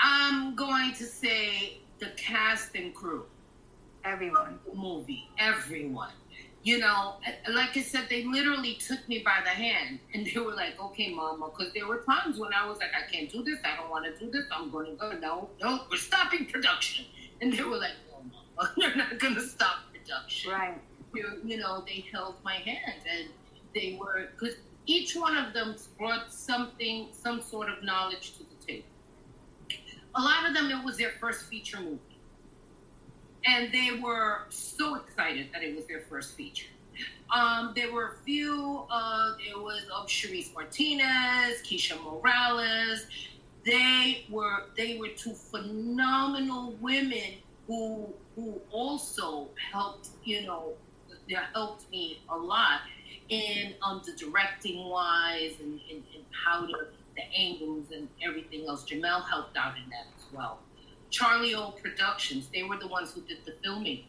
[0.00, 3.24] I'm going to say the cast and crew.
[4.04, 4.58] Everyone.
[4.64, 6.12] the movie, everyone.
[6.66, 7.14] You know,
[7.48, 11.14] like I said, they literally took me by the hand and they were like, okay,
[11.14, 13.88] mama, because there were times when I was like, I can't do this, I don't
[13.88, 17.04] want to do this, I'm going to go, no, no, we're stopping production.
[17.40, 20.50] And they were like, no, mama, you're not going to stop production.
[20.50, 20.74] Right.
[21.14, 23.28] You, you know, they held my hand and
[23.72, 28.66] they were, because each one of them brought something, some sort of knowledge to the
[28.66, 28.88] table.
[30.16, 32.00] A lot of them, it was their first feature movie
[33.46, 36.68] and they were so excited that it was their first feature.
[37.34, 38.84] Um, there were a few.
[38.90, 43.06] Uh, there was um, Sharice Martinez, Keisha Morales.
[43.64, 47.34] They were they were two phenomenal women
[47.66, 50.10] who who also helped.
[50.24, 50.72] You know,
[51.28, 52.80] they helped me a lot
[53.28, 56.72] in um, the directing wise and, and, and how to
[57.16, 58.84] the angles and everything else.
[58.84, 60.58] Jamel helped out in that as well.
[61.10, 64.04] Charlie O Productions, they were the ones who did the filming.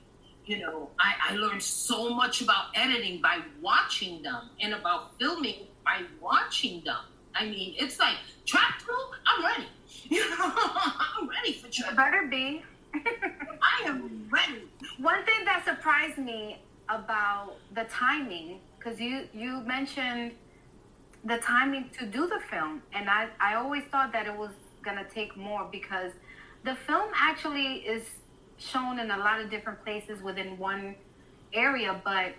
[0.45, 5.67] You know, I, I learned so much about editing by watching them and about filming
[5.83, 6.99] by watching them.
[7.35, 8.93] I mean, it's like, trap two,
[9.25, 9.67] I'm ready.
[10.09, 11.95] You know, I'm ready for trap.
[11.95, 12.61] Better be.
[12.93, 14.63] I am ready.
[14.99, 20.33] One thing that surprised me about the timing, because you you mentioned
[21.25, 24.51] the timing to do the film, and I I always thought that it was
[24.83, 26.11] gonna take more because
[26.67, 28.03] the film actually is
[28.57, 30.95] shown in a lot of different places within one
[31.53, 32.33] area, but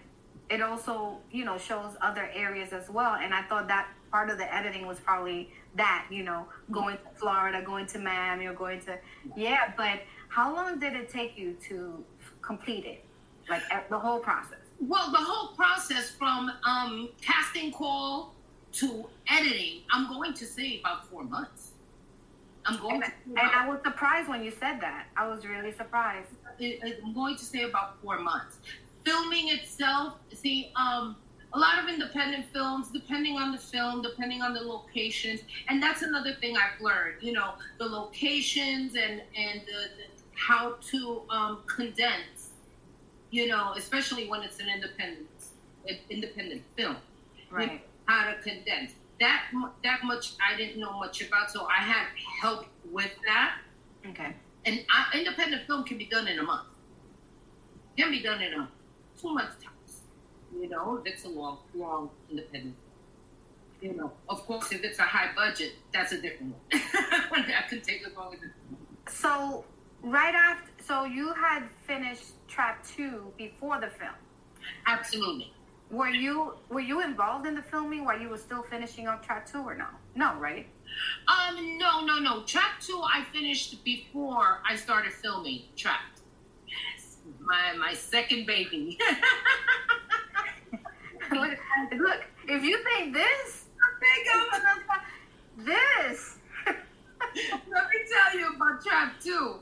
[0.50, 3.14] it also you know shows other areas as well.
[3.14, 7.18] And I thought that part of the editing was probably that you know going to
[7.18, 8.98] Florida, going to Miami, or going to
[9.34, 9.72] yeah.
[9.78, 12.04] But how long did it take you to
[12.42, 13.04] complete it?
[13.48, 14.58] Like the whole process?
[14.78, 18.34] Well, the whole process from um, casting call
[18.72, 21.67] to editing, I'm going to say about four months.
[22.66, 25.06] I'm going And, to say and about- I was surprised when you said that.
[25.16, 26.30] I was really surprised.
[26.58, 28.58] it- it- I'm going to say about four months.
[29.04, 31.16] Filming itself, see, um,
[31.52, 36.02] a lot of independent films, depending on the film, depending on the locations, and that's
[36.02, 37.22] another thing I've learned.
[37.22, 42.50] You know, the locations and and the, the, how to um, condense.
[43.30, 45.28] You know, especially when it's an independent
[45.88, 46.96] an independent film
[47.50, 47.86] Right.
[48.06, 48.92] how to condense.
[49.20, 49.42] That
[49.82, 52.06] that much I didn't know much about, so I had
[52.40, 53.58] help with that.
[54.08, 54.34] Okay.
[54.64, 56.66] And I, independent film can be done in a month.
[57.96, 58.68] Can be done in a
[59.20, 60.00] two months tops.
[60.56, 62.76] You know, that's a long, long independent.
[63.80, 67.44] You know, of course, if it's a high budget, that's a different one.
[67.48, 69.12] that could take as long as.
[69.12, 69.64] So
[70.02, 74.14] right after, so you had finished Trap Two before the film.
[74.86, 75.52] Absolutely.
[75.90, 79.50] Were you were you involved in the filming while you were still finishing up Trap
[79.50, 79.86] Two or no?
[80.14, 80.66] No, right?
[81.28, 82.42] Um, no, no, no.
[82.42, 86.20] Trap two, I finished before I started filming Trapped.
[86.66, 88.98] Yes, my my second baby.
[91.32, 91.58] look,
[91.96, 93.64] look, if you think this,
[95.58, 96.36] this.
[96.66, 96.74] Let
[97.54, 99.56] me tell you about Trap 2.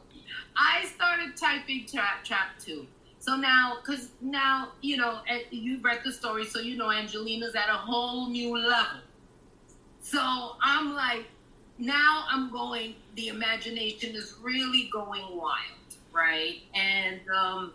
[0.57, 2.87] I started typing Trap Trap 2
[3.27, 5.19] So now, because now, you know,
[5.51, 9.01] you read the story, so you know Angelina's at a whole new level.
[10.01, 11.25] So I'm like,
[11.77, 16.61] now I'm going, the imagination is really going wild, right?
[16.73, 17.73] And um,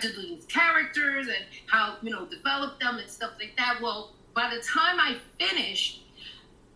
[0.00, 3.80] do these characters and how, you know, develop them and stuff like that.
[3.82, 6.04] Well, by the time I finished,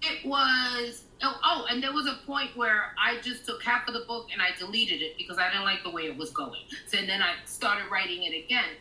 [0.03, 3.94] it was oh, oh, and there was a point where I just took half of
[3.94, 6.60] the book and I deleted it because I didn't like the way it was going.
[6.86, 8.76] So then I started writing it again.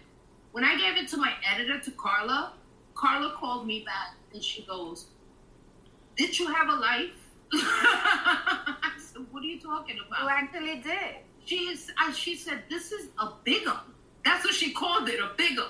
[0.52, 2.54] When I gave it to my editor to Carla,
[2.94, 5.08] Carla called me back and she goes,
[6.16, 7.12] "Did you have a life?"
[7.54, 11.16] I said, "What are you talking about?" You actually did.
[11.46, 15.32] She's, uh, she said, "This is a big one." That's what she called it, a
[15.38, 15.68] big one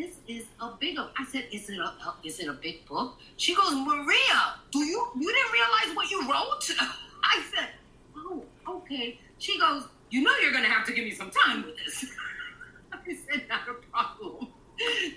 [0.00, 1.12] this is a big book.
[1.18, 3.18] I said, is it a uh, is it a big book?
[3.36, 4.40] She goes, Maria,
[4.70, 6.70] do you you didn't realize what you wrote?
[7.22, 7.68] I said,
[8.16, 9.18] oh, okay.
[9.38, 12.06] She goes, you know you're gonna have to give me some time with this.
[12.92, 14.48] I said, not a problem.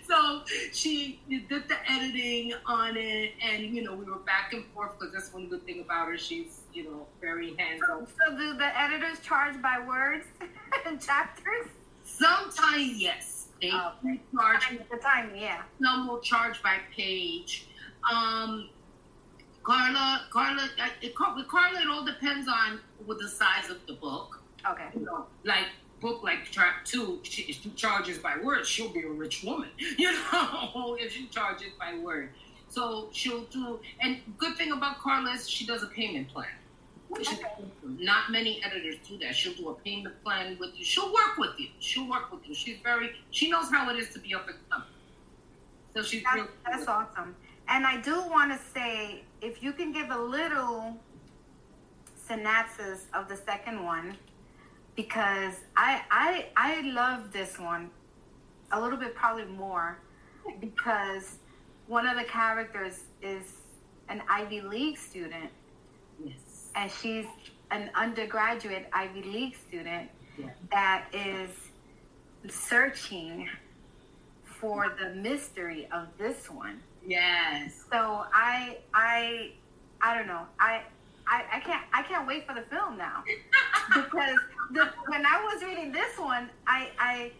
[0.05, 0.41] So
[0.73, 5.13] she did the editing on it, and you know we were back and forth because
[5.13, 6.17] that's one good thing about her.
[6.17, 8.05] She's you know very hands-on.
[8.07, 10.25] So do the editors charge by words
[10.86, 11.67] and chapters?
[12.03, 13.32] Sometimes yes
[13.64, 13.93] they oh,
[14.36, 15.61] charge the time, yeah.
[15.82, 17.68] Some will charge by page.
[18.11, 18.70] Um,
[19.64, 20.68] Carla, Carla,
[21.01, 24.41] it, with Carla, it all depends on with the size of the book.
[24.70, 24.88] Okay.
[24.93, 25.68] You know, like
[26.01, 28.68] book like Trap two, she, she charges by word.
[28.68, 32.30] She'll be a rich woman, you know, if she charges by word.
[32.68, 33.80] So she'll do.
[34.01, 36.47] And good thing about Carla is she does a payment plan.
[37.84, 39.36] Not many editors do that.
[39.36, 40.86] She'll do a payment plan with you.
[40.86, 41.68] She'll work with you.
[41.80, 42.55] She'll work with you.
[42.55, 43.11] She's very.
[43.32, 44.88] She knows how it is to be up and coming.
[45.93, 47.36] So she's that's, that's awesome.
[47.68, 50.97] And I do want to say, if you can give a little
[52.28, 54.18] synopsis of the second one,
[54.95, 57.89] because I I I love this one
[58.72, 59.99] a little bit probably more
[60.59, 61.38] because
[61.88, 63.43] one of the characters is
[64.09, 65.49] an Ivy League student.
[66.76, 67.26] And she's
[67.71, 70.49] an undergraduate Ivy League student yeah.
[70.71, 71.49] that is
[72.49, 73.49] searching
[74.43, 76.82] for the mystery of this one.
[77.05, 77.84] Yes.
[77.91, 79.51] So I I
[80.01, 80.45] I don't know.
[80.59, 80.84] I
[81.28, 83.24] I, I can't I can't wait for the film now.
[83.93, 84.38] because
[84.71, 87.32] the, when I was reading this one, I I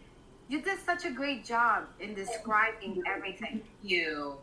[0.48, 3.62] you did such a great job in describing everything.
[3.82, 4.36] You.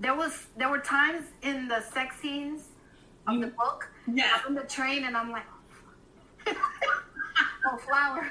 [0.00, 2.68] There was there were times in the sex scenes
[3.28, 3.90] of the book.
[4.12, 4.30] Yeah.
[4.34, 5.44] I'm on the train and I'm like,
[6.46, 8.28] oh, flower.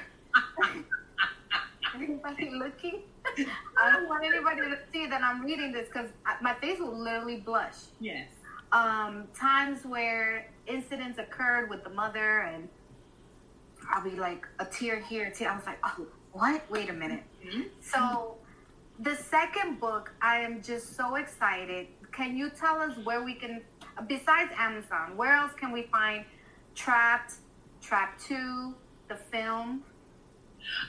[1.94, 3.02] anybody looking?
[3.76, 6.08] I don't want anybody to see that I'm reading this because
[6.42, 7.74] my face will literally blush.
[8.00, 8.28] Yes.
[8.72, 12.68] Um, times where incidents occurred with the mother and
[13.90, 15.50] I'll be like a tear here, a tear.
[15.50, 16.70] I was like, oh, what?
[16.70, 17.22] Wait a minute.
[17.44, 17.62] Mm-hmm.
[17.80, 18.36] So
[18.98, 21.88] the second book, I am just so excited.
[22.12, 23.62] Can you tell us where we can
[24.06, 26.24] besides Amazon, where else can we find
[26.74, 27.34] Trapped,
[27.80, 28.74] Trapped 2,
[29.08, 29.82] the film?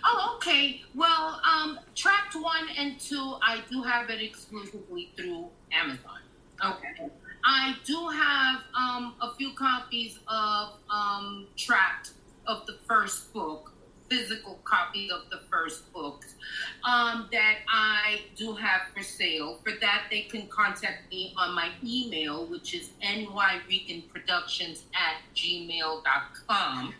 [0.03, 0.81] Oh, okay.
[0.95, 2.43] Well, um, Trapped 1
[2.77, 6.19] and 2, I do have it exclusively through Amazon.
[6.63, 7.09] Okay.
[7.45, 12.11] I do have um, a few copies of um, Trapped
[12.45, 13.71] of the first book
[14.09, 16.35] physical copy of the first books
[16.83, 19.59] um, that I do have for sale.
[19.63, 26.93] For that, they can contact me on my email, which is nyricanproductions at gmail.com.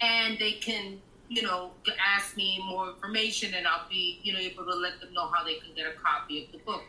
[0.00, 1.70] And they can, you know,
[2.14, 5.44] ask me more information and I'll be, you know, able to let them know how
[5.44, 6.82] they can get a copy of the book.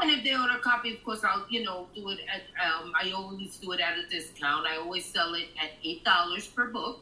[0.00, 2.92] And if they order a copy, of course, I'll, you know, do it at, um,
[2.94, 4.64] I always do it at a discount.
[4.66, 7.00] I always sell it at $8 per book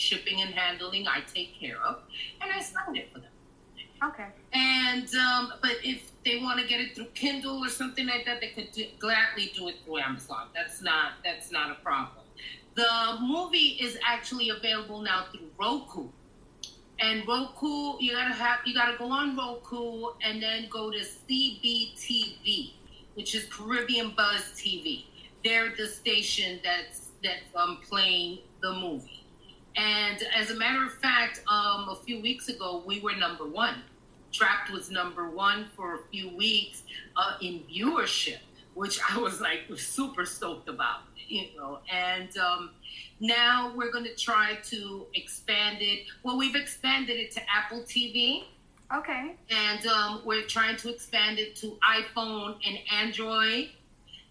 [0.00, 2.00] shipping and handling I take care of,
[2.40, 3.30] and I sign it for them.
[4.02, 4.28] Okay.
[4.52, 8.40] And um, but if they want to get it through Kindle or something like that,
[8.40, 10.48] they could do, gladly do it through Amazon.
[10.54, 12.24] That's not that's not a problem.
[12.74, 16.08] The movie is actually available now through Roku.
[16.98, 22.72] And Roku, you gotta have you gotta go on Roku and then go to CBTV,
[23.14, 25.04] which is Caribbean Buzz TV.
[25.44, 29.19] They're the station that's that's um, playing the movie.
[29.76, 33.82] And as a matter of fact, um, a few weeks ago, we were number one.
[34.32, 36.82] Trapped was number one for a few weeks
[37.16, 38.38] uh, in viewership,
[38.74, 41.80] which I was like super stoked about, you know.
[41.92, 42.70] And um,
[43.18, 46.06] now we're going to try to expand it.
[46.22, 48.44] Well, we've expanded it to Apple TV.
[48.94, 49.36] Okay.
[49.50, 53.70] And um, we're trying to expand it to iPhone and Android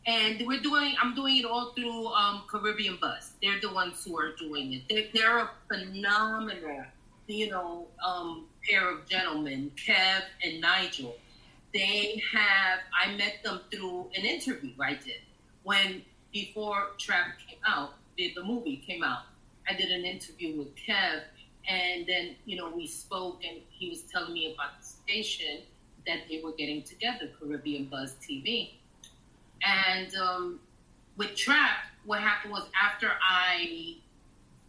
[0.10, 4.18] and we're doing i'm doing it all through um, caribbean buzz they're the ones who
[4.18, 6.86] are doing it they're, they're a phenomenal
[7.30, 11.16] you know, um, pair of gentlemen, Kev and Nigel.
[11.74, 15.22] They have, I met them through an interview I did
[15.64, 16.02] when,
[16.34, 19.24] before Trap came out, the, the movie came out.
[19.70, 21.22] I did an interview with Kev,
[21.68, 25.62] and then, you know, we spoke, and he was telling me about the station
[26.08, 28.72] that they were getting together, Caribbean Buzz TV.
[29.66, 30.60] And um,
[31.18, 33.96] with Trap, what happened was after I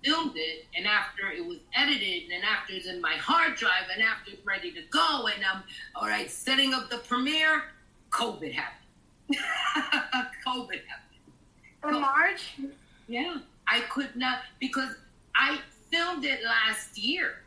[0.04, 4.02] filmed it and after it was edited and after it's in my hard drive and
[4.02, 5.62] after it's ready to go and I'm
[5.94, 7.64] all right setting up the premiere,
[8.10, 8.80] COVID happened.
[10.46, 11.94] COVID happened.
[11.94, 12.56] In March?
[13.08, 13.38] Yeah.
[13.66, 14.94] I could not because
[15.34, 15.60] I
[15.90, 17.39] filmed it last year.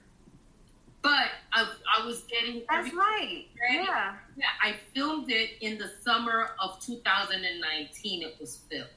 [1.04, 3.46] But I, I was getting That's right.
[3.62, 3.86] ready.
[3.86, 4.16] Yeah.
[4.38, 8.24] Yeah, I filmed it in the summer of 2019.
[8.24, 8.88] It was filmed.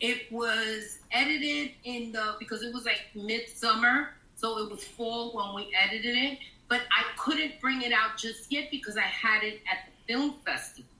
[0.00, 5.54] It was edited in the because it was like midsummer, so it was fall when
[5.54, 6.38] we edited it.
[6.68, 10.36] But I couldn't bring it out just yet because I had it at the film
[10.46, 10.93] festivals.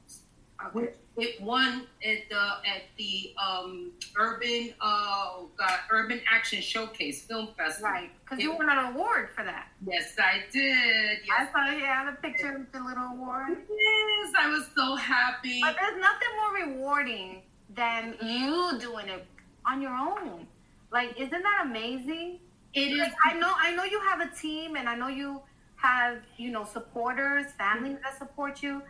[0.74, 0.92] Okay.
[1.16, 7.90] It won at the at the um, urban uh, God, urban action showcase film festival.
[7.90, 8.10] Right.
[8.24, 9.68] Because you won an award for that.
[9.86, 11.18] Yes, I did.
[11.32, 13.58] I saw you had a picture with the little award.
[13.70, 15.60] yes, I was so happy.
[15.60, 17.42] But there's nothing more rewarding
[17.74, 19.24] than you doing it
[19.66, 20.46] on your own.
[20.90, 22.40] Like, isn't that amazing?
[22.72, 25.40] It is I know, I know you have a team, and I know you
[25.76, 28.82] have, you know, supporters, family that support you.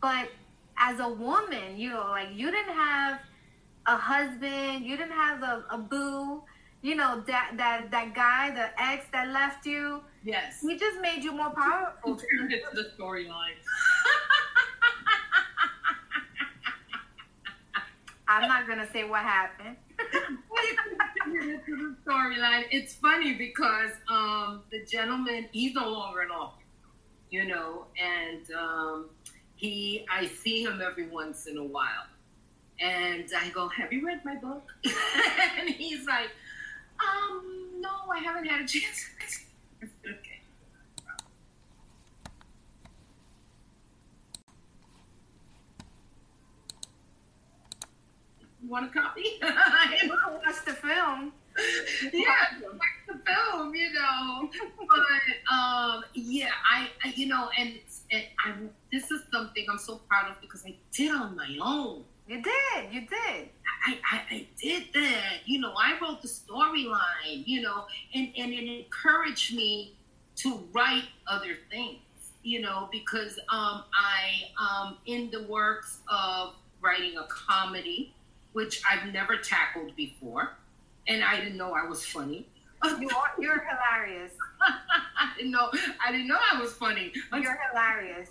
[0.00, 0.28] But
[0.78, 3.20] as a woman, you know, like you didn't have
[3.86, 6.42] a husband, you didn't have a, a boo,
[6.82, 10.02] you know, that that that guy, the ex that left you.
[10.24, 10.60] yes.
[10.60, 12.16] He just made you more powerful.
[12.38, 13.56] Turned it to the storyline.
[18.28, 19.76] I'm not gonna say what happened.
[20.06, 22.64] to the storyline.
[22.70, 26.64] It's funny because um, the gentleman, he's no longer in office,
[27.30, 29.10] you know, and um,
[29.56, 32.06] he, I see him every once in a while,
[32.78, 34.70] and I go, "Have you read my book?"
[35.58, 36.30] and he's like,
[37.00, 39.06] "Um, no, I haven't had a chance."
[40.04, 40.40] okay.
[48.68, 49.24] Want a copy?
[49.42, 51.32] I watched the film.
[52.12, 52.32] yeah,
[52.62, 54.50] like the film, you know.
[54.78, 57.78] But um, yeah, I, I you know, and,
[58.10, 58.54] and I
[58.92, 62.04] this is something I'm so proud of because I did on my own.
[62.28, 63.48] You did, you did.
[63.86, 65.40] I, I, I did that.
[65.44, 67.84] You know, I wrote the storyline, you know,
[68.14, 69.94] and, and it encouraged me
[70.36, 72.00] to write other things,
[72.42, 78.14] you know, because um, I um in the works of writing a comedy,
[78.52, 80.56] which I've never tackled before,
[81.06, 82.48] and I didn't know I was funny.
[83.00, 84.32] You are, you're hilarious.
[84.60, 85.70] I didn't know
[86.04, 87.12] I didn't know I was funny.
[87.32, 88.30] You're hilarious.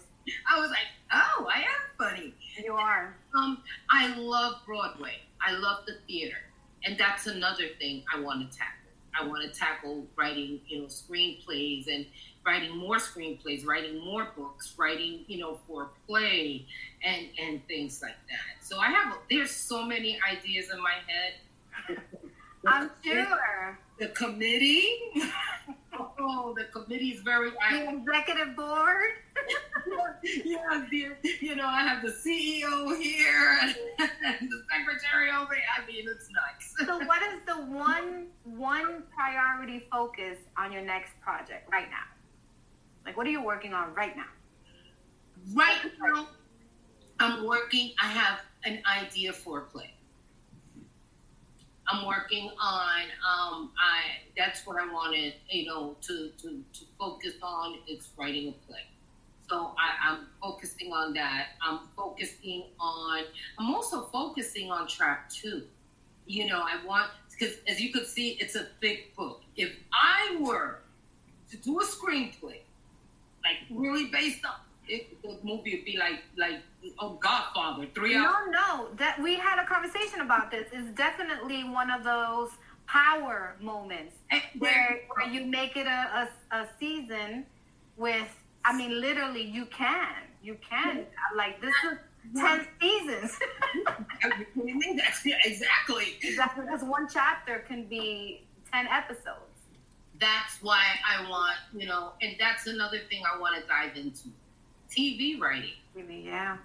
[0.49, 1.65] I was like, oh, I am
[1.97, 2.33] funny.
[2.63, 3.15] You are.
[3.35, 3.59] Um,
[3.91, 5.17] I love Broadway.
[5.45, 6.37] I love the theater,
[6.83, 8.71] and that's another thing I want to tackle.
[9.19, 12.05] I want to tackle writing, you know, screenplays and
[12.45, 16.65] writing more screenplays, writing more books, writing, you know, for a play
[17.03, 18.65] and and things like that.
[18.65, 21.99] So I have there's so many ideas in my head.
[22.67, 23.77] I'm sure.
[23.97, 24.99] The committee.
[26.19, 27.51] oh, the committee is very.
[27.71, 29.11] The executive board.
[30.45, 31.17] yeah, dear.
[31.39, 33.75] You know, I have the CEO here and
[34.49, 35.63] the secretary over here.
[35.77, 36.87] I mean, it's nice.
[36.87, 42.05] So, what is the one one priority focus on your next project right now?
[43.05, 44.25] Like, what are you working on right now?
[45.53, 46.27] Right now,
[47.19, 47.93] I'm working.
[48.01, 49.94] I have an idea for a play.
[51.87, 53.01] I'm working on.
[53.01, 55.33] Um, I that's what I wanted.
[55.49, 58.81] You know, to to to focus on is writing a play.
[59.49, 61.49] So I, I'm focusing on that.
[61.61, 63.23] I'm focusing on.
[63.59, 65.63] I'm also focusing on Trap two.
[66.25, 69.41] You know, I want because as you can see, it's a thick book.
[69.55, 70.79] If I were
[71.51, 72.61] to do a screenplay,
[73.43, 74.55] like really based on
[74.87, 76.61] it, the movie would be like like
[76.99, 78.33] oh Godfather, three hours.
[78.51, 78.87] No, no.
[78.95, 80.67] That we had a conversation about this.
[80.71, 82.51] It's definitely one of those
[82.87, 84.15] power moments
[84.59, 87.45] where where you make it a, a, a season
[87.97, 88.27] with.
[88.67, 90.15] I mean, literally, you can.
[90.41, 91.05] You can.
[91.35, 91.97] Like this is
[92.39, 93.37] ten seasons.
[94.23, 94.95] Are you kidding me?
[94.97, 96.17] That's yeah, exactly.
[96.23, 99.41] Exactly, because one chapter can be ten episodes.
[100.19, 104.29] That's why I want you know, and that's another thing I want to dive into.
[104.89, 106.57] TV writing, Really, yeah.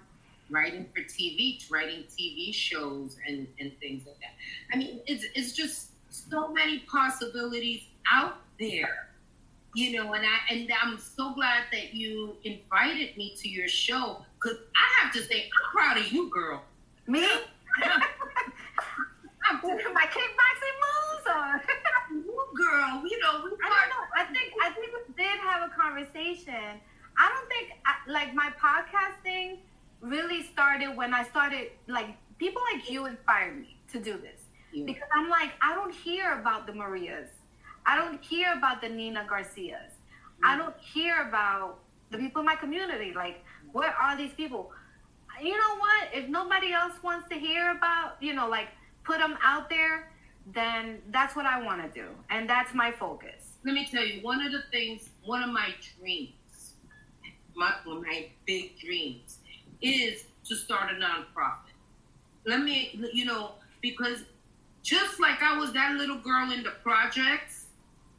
[0.51, 4.33] Writing for TV, writing TV shows and and things like that.
[4.73, 7.81] I mean, it's it's just so many possibilities
[8.11, 9.07] out there.
[9.73, 14.25] you know, and I and I'm so glad that you invited me to your show
[14.35, 16.61] because I have to say I'm proud of you, girl.
[17.07, 17.25] Me?
[19.93, 21.61] my kickboxing moves, or
[22.57, 23.03] girl.
[23.07, 24.05] You know, we I don't know.
[24.17, 26.79] I think I think we did have a conversation.
[27.17, 29.59] I don't think I, like my podcasting
[30.01, 34.41] really started when I started like people like you inspired me to do this
[34.73, 34.85] yeah.
[34.85, 37.29] because I'm like I don't hear about the Marias.
[37.85, 39.93] I don't hear about the Nina Garcias.
[40.43, 41.79] I don't hear about
[42.11, 43.13] the people in my community.
[43.15, 44.71] Like, where are these people?
[45.41, 46.09] You know what?
[46.13, 48.67] If nobody else wants to hear about, you know, like
[49.03, 50.11] put them out there,
[50.53, 52.07] then that's what I want to do.
[52.29, 53.57] And that's my focus.
[53.63, 56.33] Let me tell you, one of the things, one of my dreams,
[57.55, 59.37] my, my big dreams,
[59.81, 61.73] is to start a nonprofit.
[62.45, 63.51] Let me, you know,
[63.81, 64.23] because
[64.81, 67.65] just like I was that little girl in the projects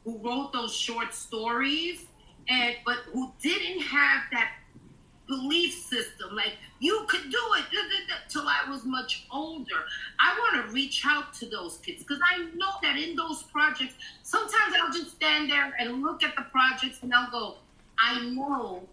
[0.05, 2.05] who wrote those short stories,
[2.49, 4.51] and but who didn't have that
[5.27, 6.35] belief system.
[6.35, 7.65] Like you could do it
[8.29, 9.85] till I was much older.
[10.19, 13.95] I want to reach out to those kids because I know that in those projects,
[14.23, 17.55] sometimes I'll just stand there and look at the projects and I'll go,
[17.99, 18.83] I know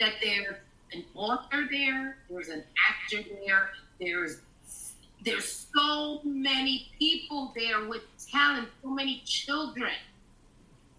[0.00, 0.56] that there's
[0.92, 3.70] an author there, there's an actor there,
[4.00, 4.40] there's
[5.24, 9.92] there's so many people there with talent, so many children.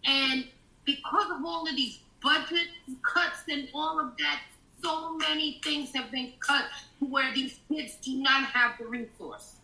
[0.05, 0.45] And
[0.85, 2.67] because of all of these budget
[3.01, 4.41] cuts and all of that,
[4.83, 6.65] so many things have been cut
[6.99, 9.55] where these kids do not have the resource.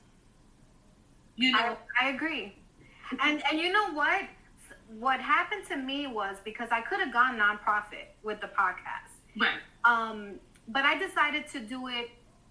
[1.35, 2.55] You know, I, I agree.
[3.21, 4.23] And and you know what?
[4.99, 9.11] What happened to me was because I could have gone nonprofit with the podcast.
[9.37, 9.59] Right.
[9.85, 10.35] Um,
[10.67, 12.09] but I decided to do it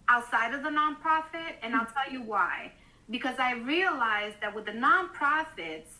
[0.09, 2.73] outside of the nonprofit, and I'll tell you why.
[3.11, 5.91] Because I realized that with the nonprofits,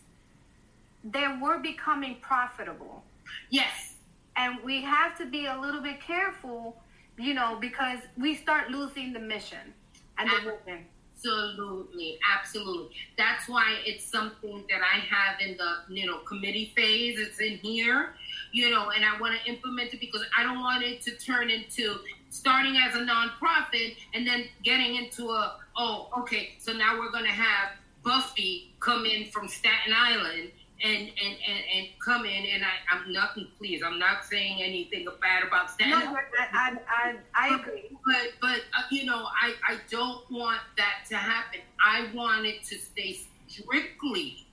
[1.03, 3.03] they were becoming profitable.
[3.49, 3.95] Yes
[4.37, 6.75] and we have to be a little bit careful,
[7.17, 9.73] you know, because we start losing the mission
[10.17, 10.85] and the vision.
[11.17, 12.95] Absolutely, absolutely.
[13.17, 17.17] That's why it's something that I have in the you know committee phase.
[17.17, 18.15] It's in here,
[18.55, 21.49] you know, and I want to implement it because I don't want it to turn
[21.49, 21.97] into
[22.29, 27.25] starting as a nonprofit and then getting into a oh okay, so now we're going
[27.25, 30.51] to have Buffy come in from Staten Island
[30.81, 33.83] and and and, and come in and I, I'm nothing please.
[33.85, 37.89] I'm not saying anything bad about Staten No, I, I, I, I agree.
[38.05, 41.59] But but uh, you know, I, I don't want that to happen.
[41.85, 44.45] I want it to stay strictly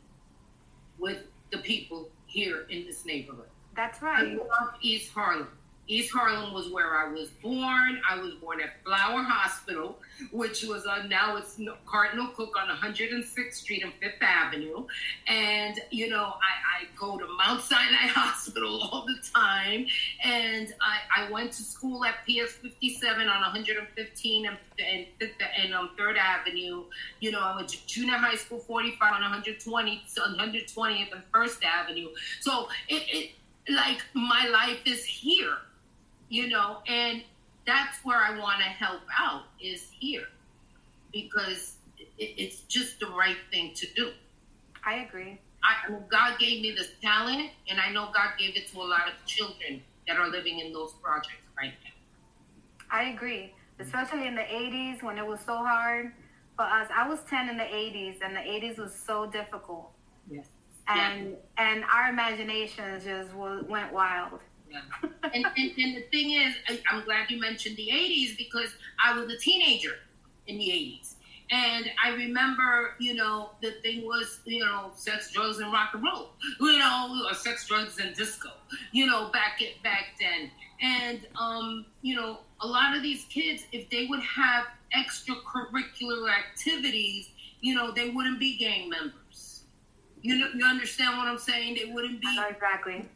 [0.98, 1.18] with
[1.52, 3.46] the people here in this neighborhood.
[3.74, 4.38] That's right.
[4.80, 5.48] East Harlem.
[5.88, 8.00] East Harlem was where I was born.
[8.08, 9.98] I was born at Flower Hospital,
[10.30, 14.86] which was on now it's Cardinal Cooke on 106th Street and Fifth Avenue.
[15.26, 19.86] And, you know, I, I go to Mount Sinai Hospital all the time.
[20.22, 25.06] And I, I went to school at PS 57 on 115 and, and,
[25.62, 26.84] and um, 3rd Avenue.
[27.18, 32.08] You know, I went to junior high school 45 on 120, 120th and 1st Avenue.
[32.40, 33.30] So it, it
[33.68, 35.56] like my life is here
[36.32, 37.22] you know, and
[37.66, 40.24] that's where I want to help out is here
[41.12, 41.74] because
[42.18, 44.12] it's just the right thing to do.
[44.82, 45.38] I agree.
[45.62, 48.82] I, mean, God gave me this talent, and I know God gave it to a
[48.82, 51.90] lot of children that are living in those projects right now.
[52.90, 56.12] I agree, especially in the 80s when it was so hard
[56.56, 56.88] for us.
[56.96, 59.90] I was 10 in the 80s, and the 80s was so difficult.
[60.88, 61.36] And yeah.
[61.58, 64.40] and our imaginations just went wild.
[64.70, 64.80] Yeah.
[65.34, 68.70] and, and, and the thing is, I, I'm glad you mentioned the 80s because
[69.04, 69.96] I was a teenager
[70.46, 71.14] in the 80s.
[71.50, 76.02] And I remember, you know, the thing was, you know, sex, drugs, and rock and
[76.02, 76.30] roll,
[76.60, 78.48] you know, or sex, drugs, and disco,
[78.92, 80.50] you know, back at, back then.
[80.80, 84.64] And, um, you know, a lot of these kids, if they would have
[84.96, 87.28] extracurricular activities,
[87.60, 89.12] you know, they wouldn't be gang members.
[90.22, 91.76] You know, you understand what I'm saying?
[91.76, 93.08] They wouldn't be uh, exactly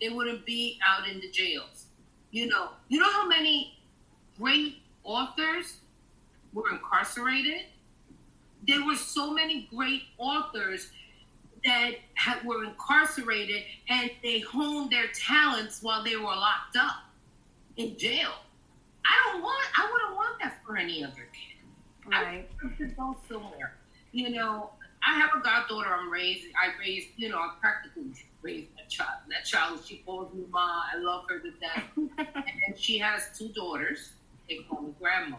[0.00, 1.86] they wouldn't be out in the jails.
[2.30, 3.78] You know, you know how many
[4.38, 5.76] great authors
[6.52, 7.62] were incarcerated?
[8.66, 10.90] There were so many great authors
[11.64, 16.96] that had, were incarcerated and they honed their talents while they were locked up
[17.76, 18.30] in jail.
[19.04, 21.56] I don't want, I wouldn't want that for any other kid.
[22.06, 22.48] Right.
[22.62, 23.74] I to go somewhere.
[24.12, 24.70] You know,
[25.08, 26.50] I have a goddaughter I'm raising.
[26.62, 29.20] I raised, you know, I practically raised that child.
[29.30, 30.82] That child, she calls me Ma.
[30.94, 31.84] I love her to death.
[31.96, 34.12] and she has two daughters.
[34.50, 35.38] They call me grandma.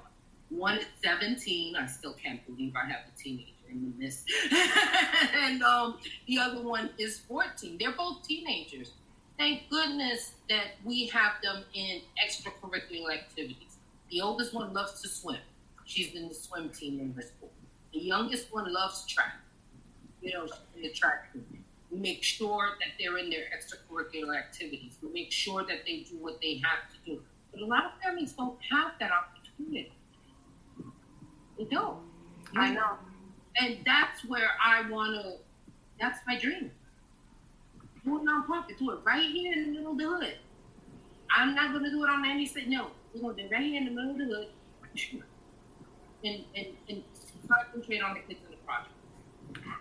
[0.49, 1.75] One is 17.
[1.75, 4.25] I still can't believe I have a teenager in the midst.
[5.35, 7.77] and um, the other one is 14.
[7.79, 8.93] They're both teenagers.
[9.37, 13.77] thank goodness that we have them in extracurricular activities.
[14.09, 15.41] The oldest one loves to swim.
[15.85, 17.51] She's in the swim team in her school.
[17.93, 19.35] The youngest one loves track.
[20.21, 21.45] You know, in the track team.
[21.91, 24.97] We make sure that they're in their extracurricular activities.
[25.01, 27.21] We make sure that they do what they have to do.
[27.51, 29.91] But a lot of families don't have that opportunity.
[31.57, 31.97] They don't.
[32.55, 32.97] I know.
[33.59, 35.33] And that's where I want to,
[35.99, 36.71] that's my dream.
[38.05, 40.37] Do a nonprofit, do it right here in the middle of the hood.
[41.35, 42.69] I'm not going to do it on any state.
[42.69, 44.47] No, we're going to do it right here in the middle of the hood.
[46.21, 47.03] And, and, and
[47.47, 48.48] concentrate on the kids.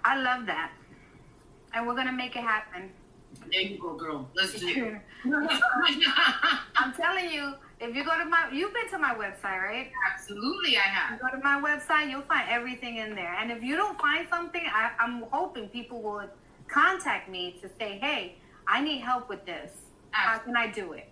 [0.09, 0.73] I love that.
[1.75, 2.91] And we're gonna make it happen.
[3.53, 4.27] There you go, girl.
[4.35, 5.01] Let's do it.
[6.77, 9.91] I'm telling you, if you go to my you've been to my website, right?
[10.11, 11.13] Absolutely I have.
[11.13, 13.35] You go to my website, you'll find everything in there.
[13.35, 16.25] And if you don't find something, I, I'm hoping people will
[16.69, 18.37] contact me to say, Hey,
[18.67, 19.73] I need help with this.
[20.11, 21.09] How can I do it?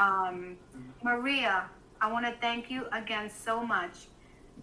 [0.00, 0.56] Um,
[1.04, 1.66] Maria,
[2.00, 4.08] I want to thank you again so much.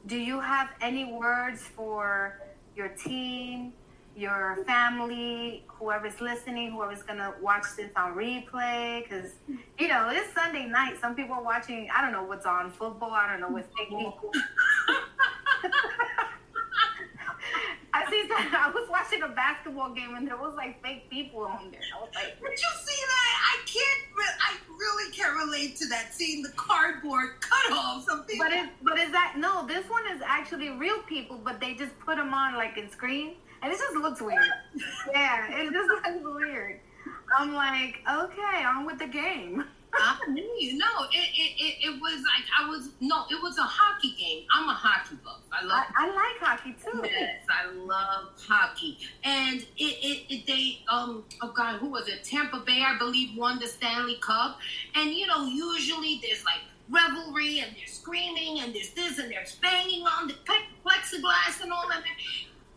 [0.06, 2.43] Do you have any words for
[2.76, 3.74] your team,
[4.16, 9.04] your family, whoever's listening, whoever's going to watch this on replay?
[9.04, 9.32] Because,
[9.80, 11.00] you know, it's Sunday night.
[11.02, 13.12] Some people are watching, I don't know what's on football.
[13.12, 13.98] I don't know what's taking
[17.94, 18.66] I see that.
[18.68, 21.82] I was watching a basketball game and there was like fake people on there.
[21.96, 23.34] I was like, Did you see that?
[23.54, 24.18] I can't.
[24.18, 26.14] Re- I really can't relate to that.
[26.14, 28.46] Seeing the cardboard cut off some people.
[28.46, 29.66] But is but is that no?
[29.68, 33.36] This one is actually real people, but they just put them on like in screen,
[33.62, 34.44] and it just looks weird.
[35.14, 36.80] yeah, it just looks weird.
[37.38, 39.66] I'm like, okay, on with the game.
[39.96, 40.78] I knew.
[40.78, 44.46] No, it, it, it, it was like I was no, it was a hockey game.
[44.54, 45.42] I'm a hockey buff.
[45.52, 45.84] I love.
[45.98, 47.02] I, I like hockey too.
[47.04, 52.24] Yes, I love hockey, and it, it, it they um oh god, who was it?
[52.24, 54.60] Tampa Bay, I believe, won the Stanley Cup,
[54.96, 59.56] and you know usually there's like revelry and there's screaming and there's this and there's
[59.56, 60.34] banging on the
[60.86, 62.04] plexiglass and all that.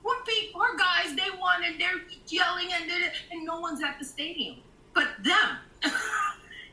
[0.02, 3.98] What people, our guys, they won and they're yelling and they're, and no one's at
[3.98, 4.58] the stadium
[4.96, 5.58] but them.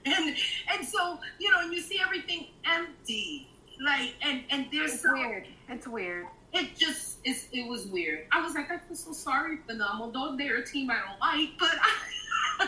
[0.18, 0.36] and
[0.74, 3.48] and so you know you see everything empty
[3.82, 5.46] like and and there's It's so, weird.
[5.70, 6.28] It's weird.
[6.54, 10.02] it just it's, it was weird i was like i feel so sorry for them
[10.02, 12.68] although they're a team i don't like but I,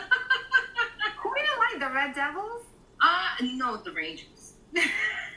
[1.22, 1.88] Who do you like?
[1.88, 2.62] The Red Devils?
[3.00, 4.54] uh no the rangers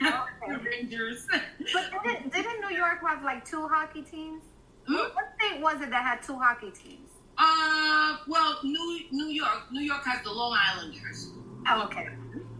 [0.02, 0.14] Okay.
[0.47, 1.28] the rangers
[1.74, 4.43] But didn't, didn't New York have like two hockey teams?
[4.88, 4.95] Hmm?
[4.95, 7.09] What state was it that had two hockey teams?
[7.39, 11.29] Uh well new new york new york has the long islanders
[11.71, 12.07] Oh, okay.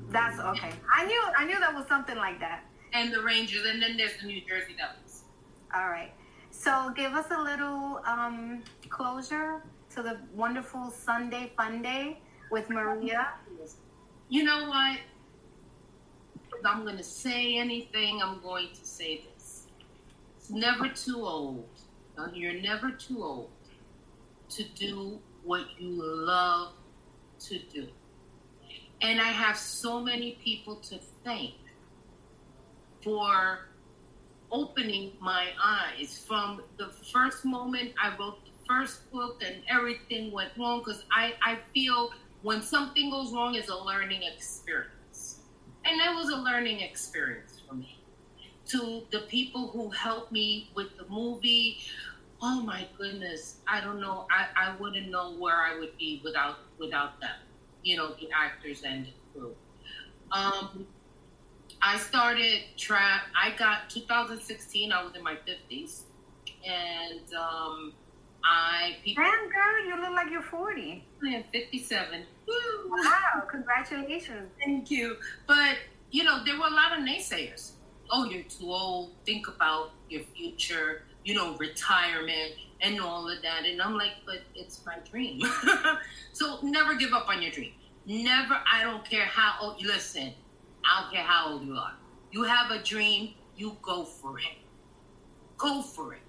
[0.09, 0.71] That's okay.
[0.93, 2.63] I knew I knew that was something like that.
[2.93, 5.23] and the rangers and then there's the new jersey devils
[5.73, 6.11] All right.
[6.51, 9.63] So give us a little um, closure
[9.95, 12.19] to the wonderful Sunday fun day
[12.51, 13.34] with Maria.
[14.30, 14.97] You know what?
[16.57, 19.67] If I'm going to say anything, I'm going to say this.
[20.38, 21.67] It's never too old.
[22.34, 23.49] You're never too old
[24.50, 26.74] to do what you love
[27.39, 27.88] to do.
[29.02, 31.56] And I have so many people to thank
[33.04, 33.70] for
[34.52, 40.52] opening my eyes from the first moment I wrote the first book and everything went
[40.58, 45.39] wrong because I, I feel when something goes wrong is a learning experience.
[45.86, 48.04] And that was a learning experience for me.
[48.68, 51.80] To the people who helped me with the movie,
[52.42, 54.28] oh my goodness, I don't know.
[54.32, 57.36] I, I wouldn't know where I would be without without them.
[57.84, 59.56] You know, the actors and the crew.
[60.32, 60.86] Um,
[61.82, 63.24] I started trap.
[63.40, 64.92] I got 2016.
[64.92, 66.04] I was in my 50s,
[66.66, 67.94] and um,
[68.44, 69.24] I people.
[69.24, 71.04] Damn, girl, you look like you're 40.
[71.24, 72.24] I am 57.
[72.48, 72.54] Woo!
[72.90, 74.50] Wow, congratulations.
[74.64, 75.18] Thank you.
[75.48, 75.78] But
[76.12, 77.72] you know, there were a lot of naysayers.
[78.12, 79.14] Oh, you're too old.
[79.26, 81.04] Think about your future.
[81.30, 83.65] You know, retirement and all of that.
[83.65, 85.41] And I'm like, but it's my dream.
[86.34, 87.73] so never give up on your dream.
[88.07, 88.57] Never.
[88.71, 89.84] I don't care how old.
[89.84, 90.34] Listen,
[90.84, 91.93] I don't care how old you are.
[92.32, 93.36] You have a dream.
[93.55, 94.57] You go for it.
[95.57, 96.21] Go for it.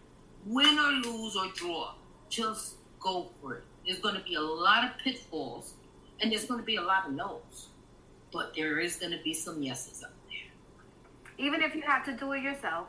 [0.44, 1.94] Win or lose or draw.
[2.28, 3.64] Just go for it.
[3.86, 5.72] There's going to be a lot of pitfalls,
[6.20, 7.70] and there's going to be a lot of no's
[8.32, 11.46] but there is going to be some yeses up there.
[11.46, 12.86] Even if you have to do it yourself.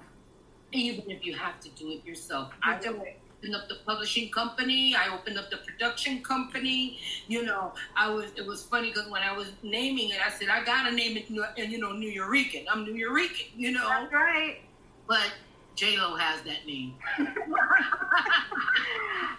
[0.72, 2.52] Even if you have to do it yourself.
[2.66, 3.18] You I do it.
[3.40, 4.96] opened up the publishing company.
[4.96, 7.00] I opened up the production company.
[7.28, 8.26] You know, I was.
[8.36, 11.30] It was funny because when I was naming it, I said I gotta name it.
[11.30, 12.66] And you know, Nuyorican.
[12.72, 13.48] I'm Nuyorican.
[13.56, 14.58] You know, That's right.
[15.08, 15.32] but
[15.76, 16.94] J Lo has that name.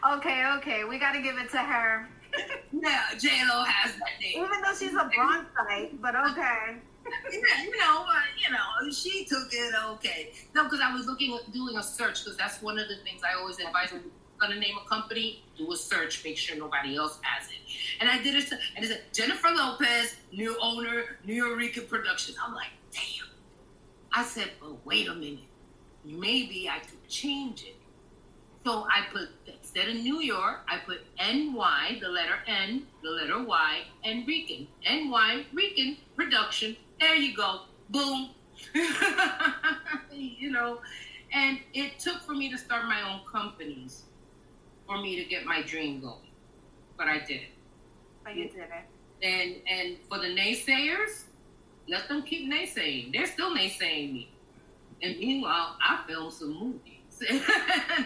[0.04, 0.84] Okay, okay.
[0.84, 2.08] We got to give it to her.
[2.72, 4.44] yeah, J Lo has that name.
[4.44, 6.76] Even though she's a Bronxite, but okay.
[7.06, 10.32] Yeah, you know, uh, you know, she took it okay.
[10.54, 13.38] No, because I was looking, doing a search, because that's one of the things I
[13.38, 17.18] always advise when you're gonna name a company, do a search, make sure nobody else
[17.22, 17.58] has it.
[18.00, 22.36] And I did it, and it said Jennifer Lopez, new owner, Nuyorican Productions.
[22.44, 23.28] I'm like, damn.
[24.12, 25.38] I said, but wait a minute,
[26.04, 27.76] maybe I could change it.
[28.64, 33.42] So I put instead of New York, I put NY, the letter N, the letter
[33.42, 34.68] Y, and Rican.
[34.88, 36.76] NY Rican Production.
[37.00, 37.62] There you go.
[37.90, 38.30] Boom.
[40.12, 40.80] you know,
[41.32, 44.02] and it took for me to start my own companies
[44.86, 46.30] for me to get my dream going.
[46.96, 47.52] But I did it.
[48.24, 48.86] But you did it.
[49.22, 51.24] And and for the naysayers,
[51.88, 53.12] let them keep naysaying.
[53.12, 54.30] They're still naysaying me.
[55.02, 57.02] And meanwhile, I filmed some movies.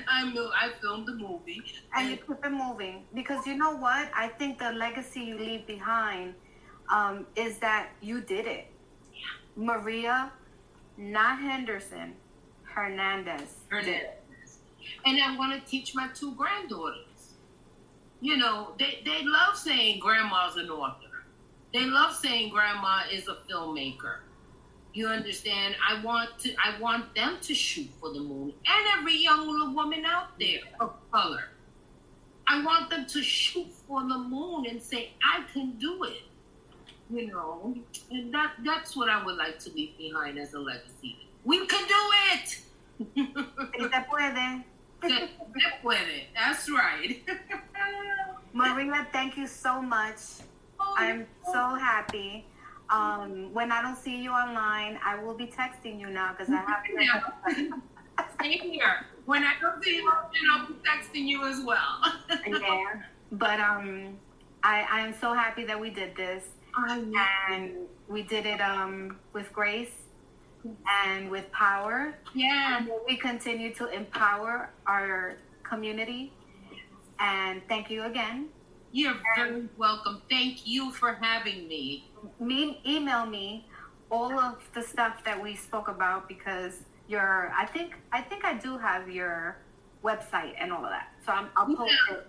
[0.09, 1.63] I know I filmed the movie.
[1.95, 3.05] And you keep it moving.
[3.15, 4.11] Because you know what?
[4.15, 6.35] I think the legacy you leave behind
[6.91, 8.67] um, is that you did it.
[9.57, 10.31] Maria,
[10.99, 12.15] not Henderson,
[12.65, 13.55] Hernandez.
[13.69, 14.59] Hernandez.
[15.05, 17.35] And I want to teach my two granddaughters.
[18.21, 21.25] You know, they, they love saying grandma's an author.
[21.73, 24.19] They love saying grandma is a filmmaker.
[24.93, 25.77] You understand?
[25.87, 30.07] I want to I want them to shoot for the moon and every young woman
[30.07, 31.51] out there of color.
[32.47, 36.23] I want them to shoot for the moon and say, I can do it.
[37.09, 37.75] You know,
[38.11, 41.29] and that that's what I would like to leave behind as a legacy.
[41.45, 41.95] We can do
[42.33, 42.49] it.
[43.15, 44.65] Se puede.
[45.03, 45.29] Se
[45.83, 46.27] puede.
[46.35, 47.23] That's right.
[48.53, 50.19] Maria, thank you so much.
[50.81, 52.45] Oh, I'm so happy.
[52.89, 56.57] Um, when I don't see you online, I will be texting you now because I
[56.57, 56.83] have
[57.57, 57.83] to.
[58.41, 59.07] Same here.
[59.27, 62.01] When I don't see you, I'll be texting you as well.
[62.47, 63.03] yeah,
[63.33, 64.17] but um,
[64.63, 66.45] I I am so happy that we did this,
[66.77, 67.73] and
[68.09, 69.93] we did it um with grace
[71.05, 72.15] and with power.
[72.35, 76.33] Yeah, and we continue to empower our community.
[77.19, 78.49] And thank you again.
[78.93, 80.23] You're very welcome.
[80.29, 82.11] Thank you for having me.
[82.41, 83.67] Me email me
[84.11, 86.75] all of the stuff that we spoke about because
[87.09, 89.59] your I think I think I do have your
[90.05, 91.09] website and all of that.
[91.25, 92.17] So I'm, I'll post yeah.
[92.17, 92.27] it.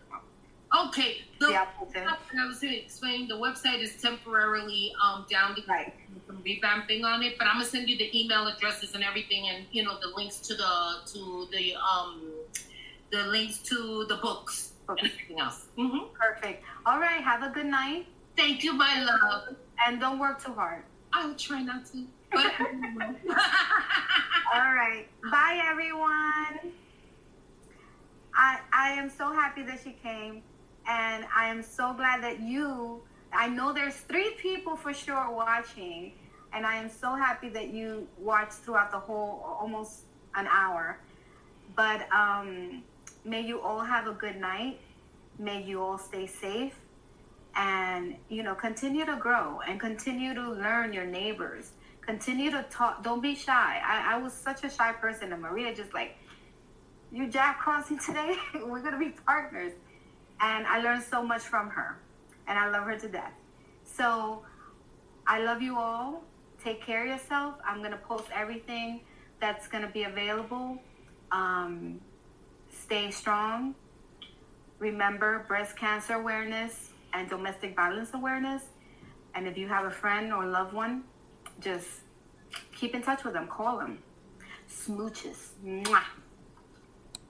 [0.76, 1.22] Okay.
[1.39, 1.65] The, yeah,
[1.95, 3.28] I was going to explain.
[3.28, 5.93] The website is temporarily um, down because right.
[6.26, 9.65] some revamping on it, but I'm gonna send you the email addresses and everything, and
[9.72, 12.32] you know the links to the to the um
[13.11, 15.68] the links to the books and everything else.
[15.78, 16.13] Mm-hmm.
[16.13, 16.63] Perfect.
[16.86, 17.22] All right.
[17.24, 18.07] Have a good night.
[18.36, 19.55] Thank you, my love.
[19.86, 20.84] And don't work too hard.
[21.13, 22.05] I'll try not to.
[22.32, 22.45] But
[24.53, 25.07] All right.
[25.32, 26.74] Bye, everyone.
[28.38, 30.43] I I am so happy that she came,
[30.88, 33.01] and I am so glad that you.
[33.33, 36.13] I know there's three people for sure watching,
[36.53, 40.03] and I am so happy that you watched throughout the whole almost
[40.35, 40.99] an hour.
[41.75, 42.83] But um,
[43.25, 44.79] may you all have a good night.
[45.38, 46.73] May you all stay safe
[47.57, 51.71] and you know continue to grow and continue to learn your neighbors
[52.01, 55.73] continue to talk don't be shy i, I was such a shy person and maria
[55.75, 56.17] just like
[57.11, 59.73] you jack crossing today we're gonna be partners
[60.41, 61.97] and i learned so much from her
[62.47, 63.33] and i love her to death
[63.83, 64.41] so
[65.27, 66.23] i love you all
[66.63, 69.01] take care of yourself i'm gonna post everything
[69.39, 70.77] that's gonna be available
[71.31, 71.99] um,
[72.69, 73.75] stay strong
[74.79, 78.63] remember breast cancer awareness and domestic violence awareness.
[79.35, 81.03] And if you have a friend or loved one,
[81.59, 81.88] just
[82.75, 83.99] keep in touch with them, call them.
[84.69, 85.51] Smooches.
[85.63, 86.03] Mwah.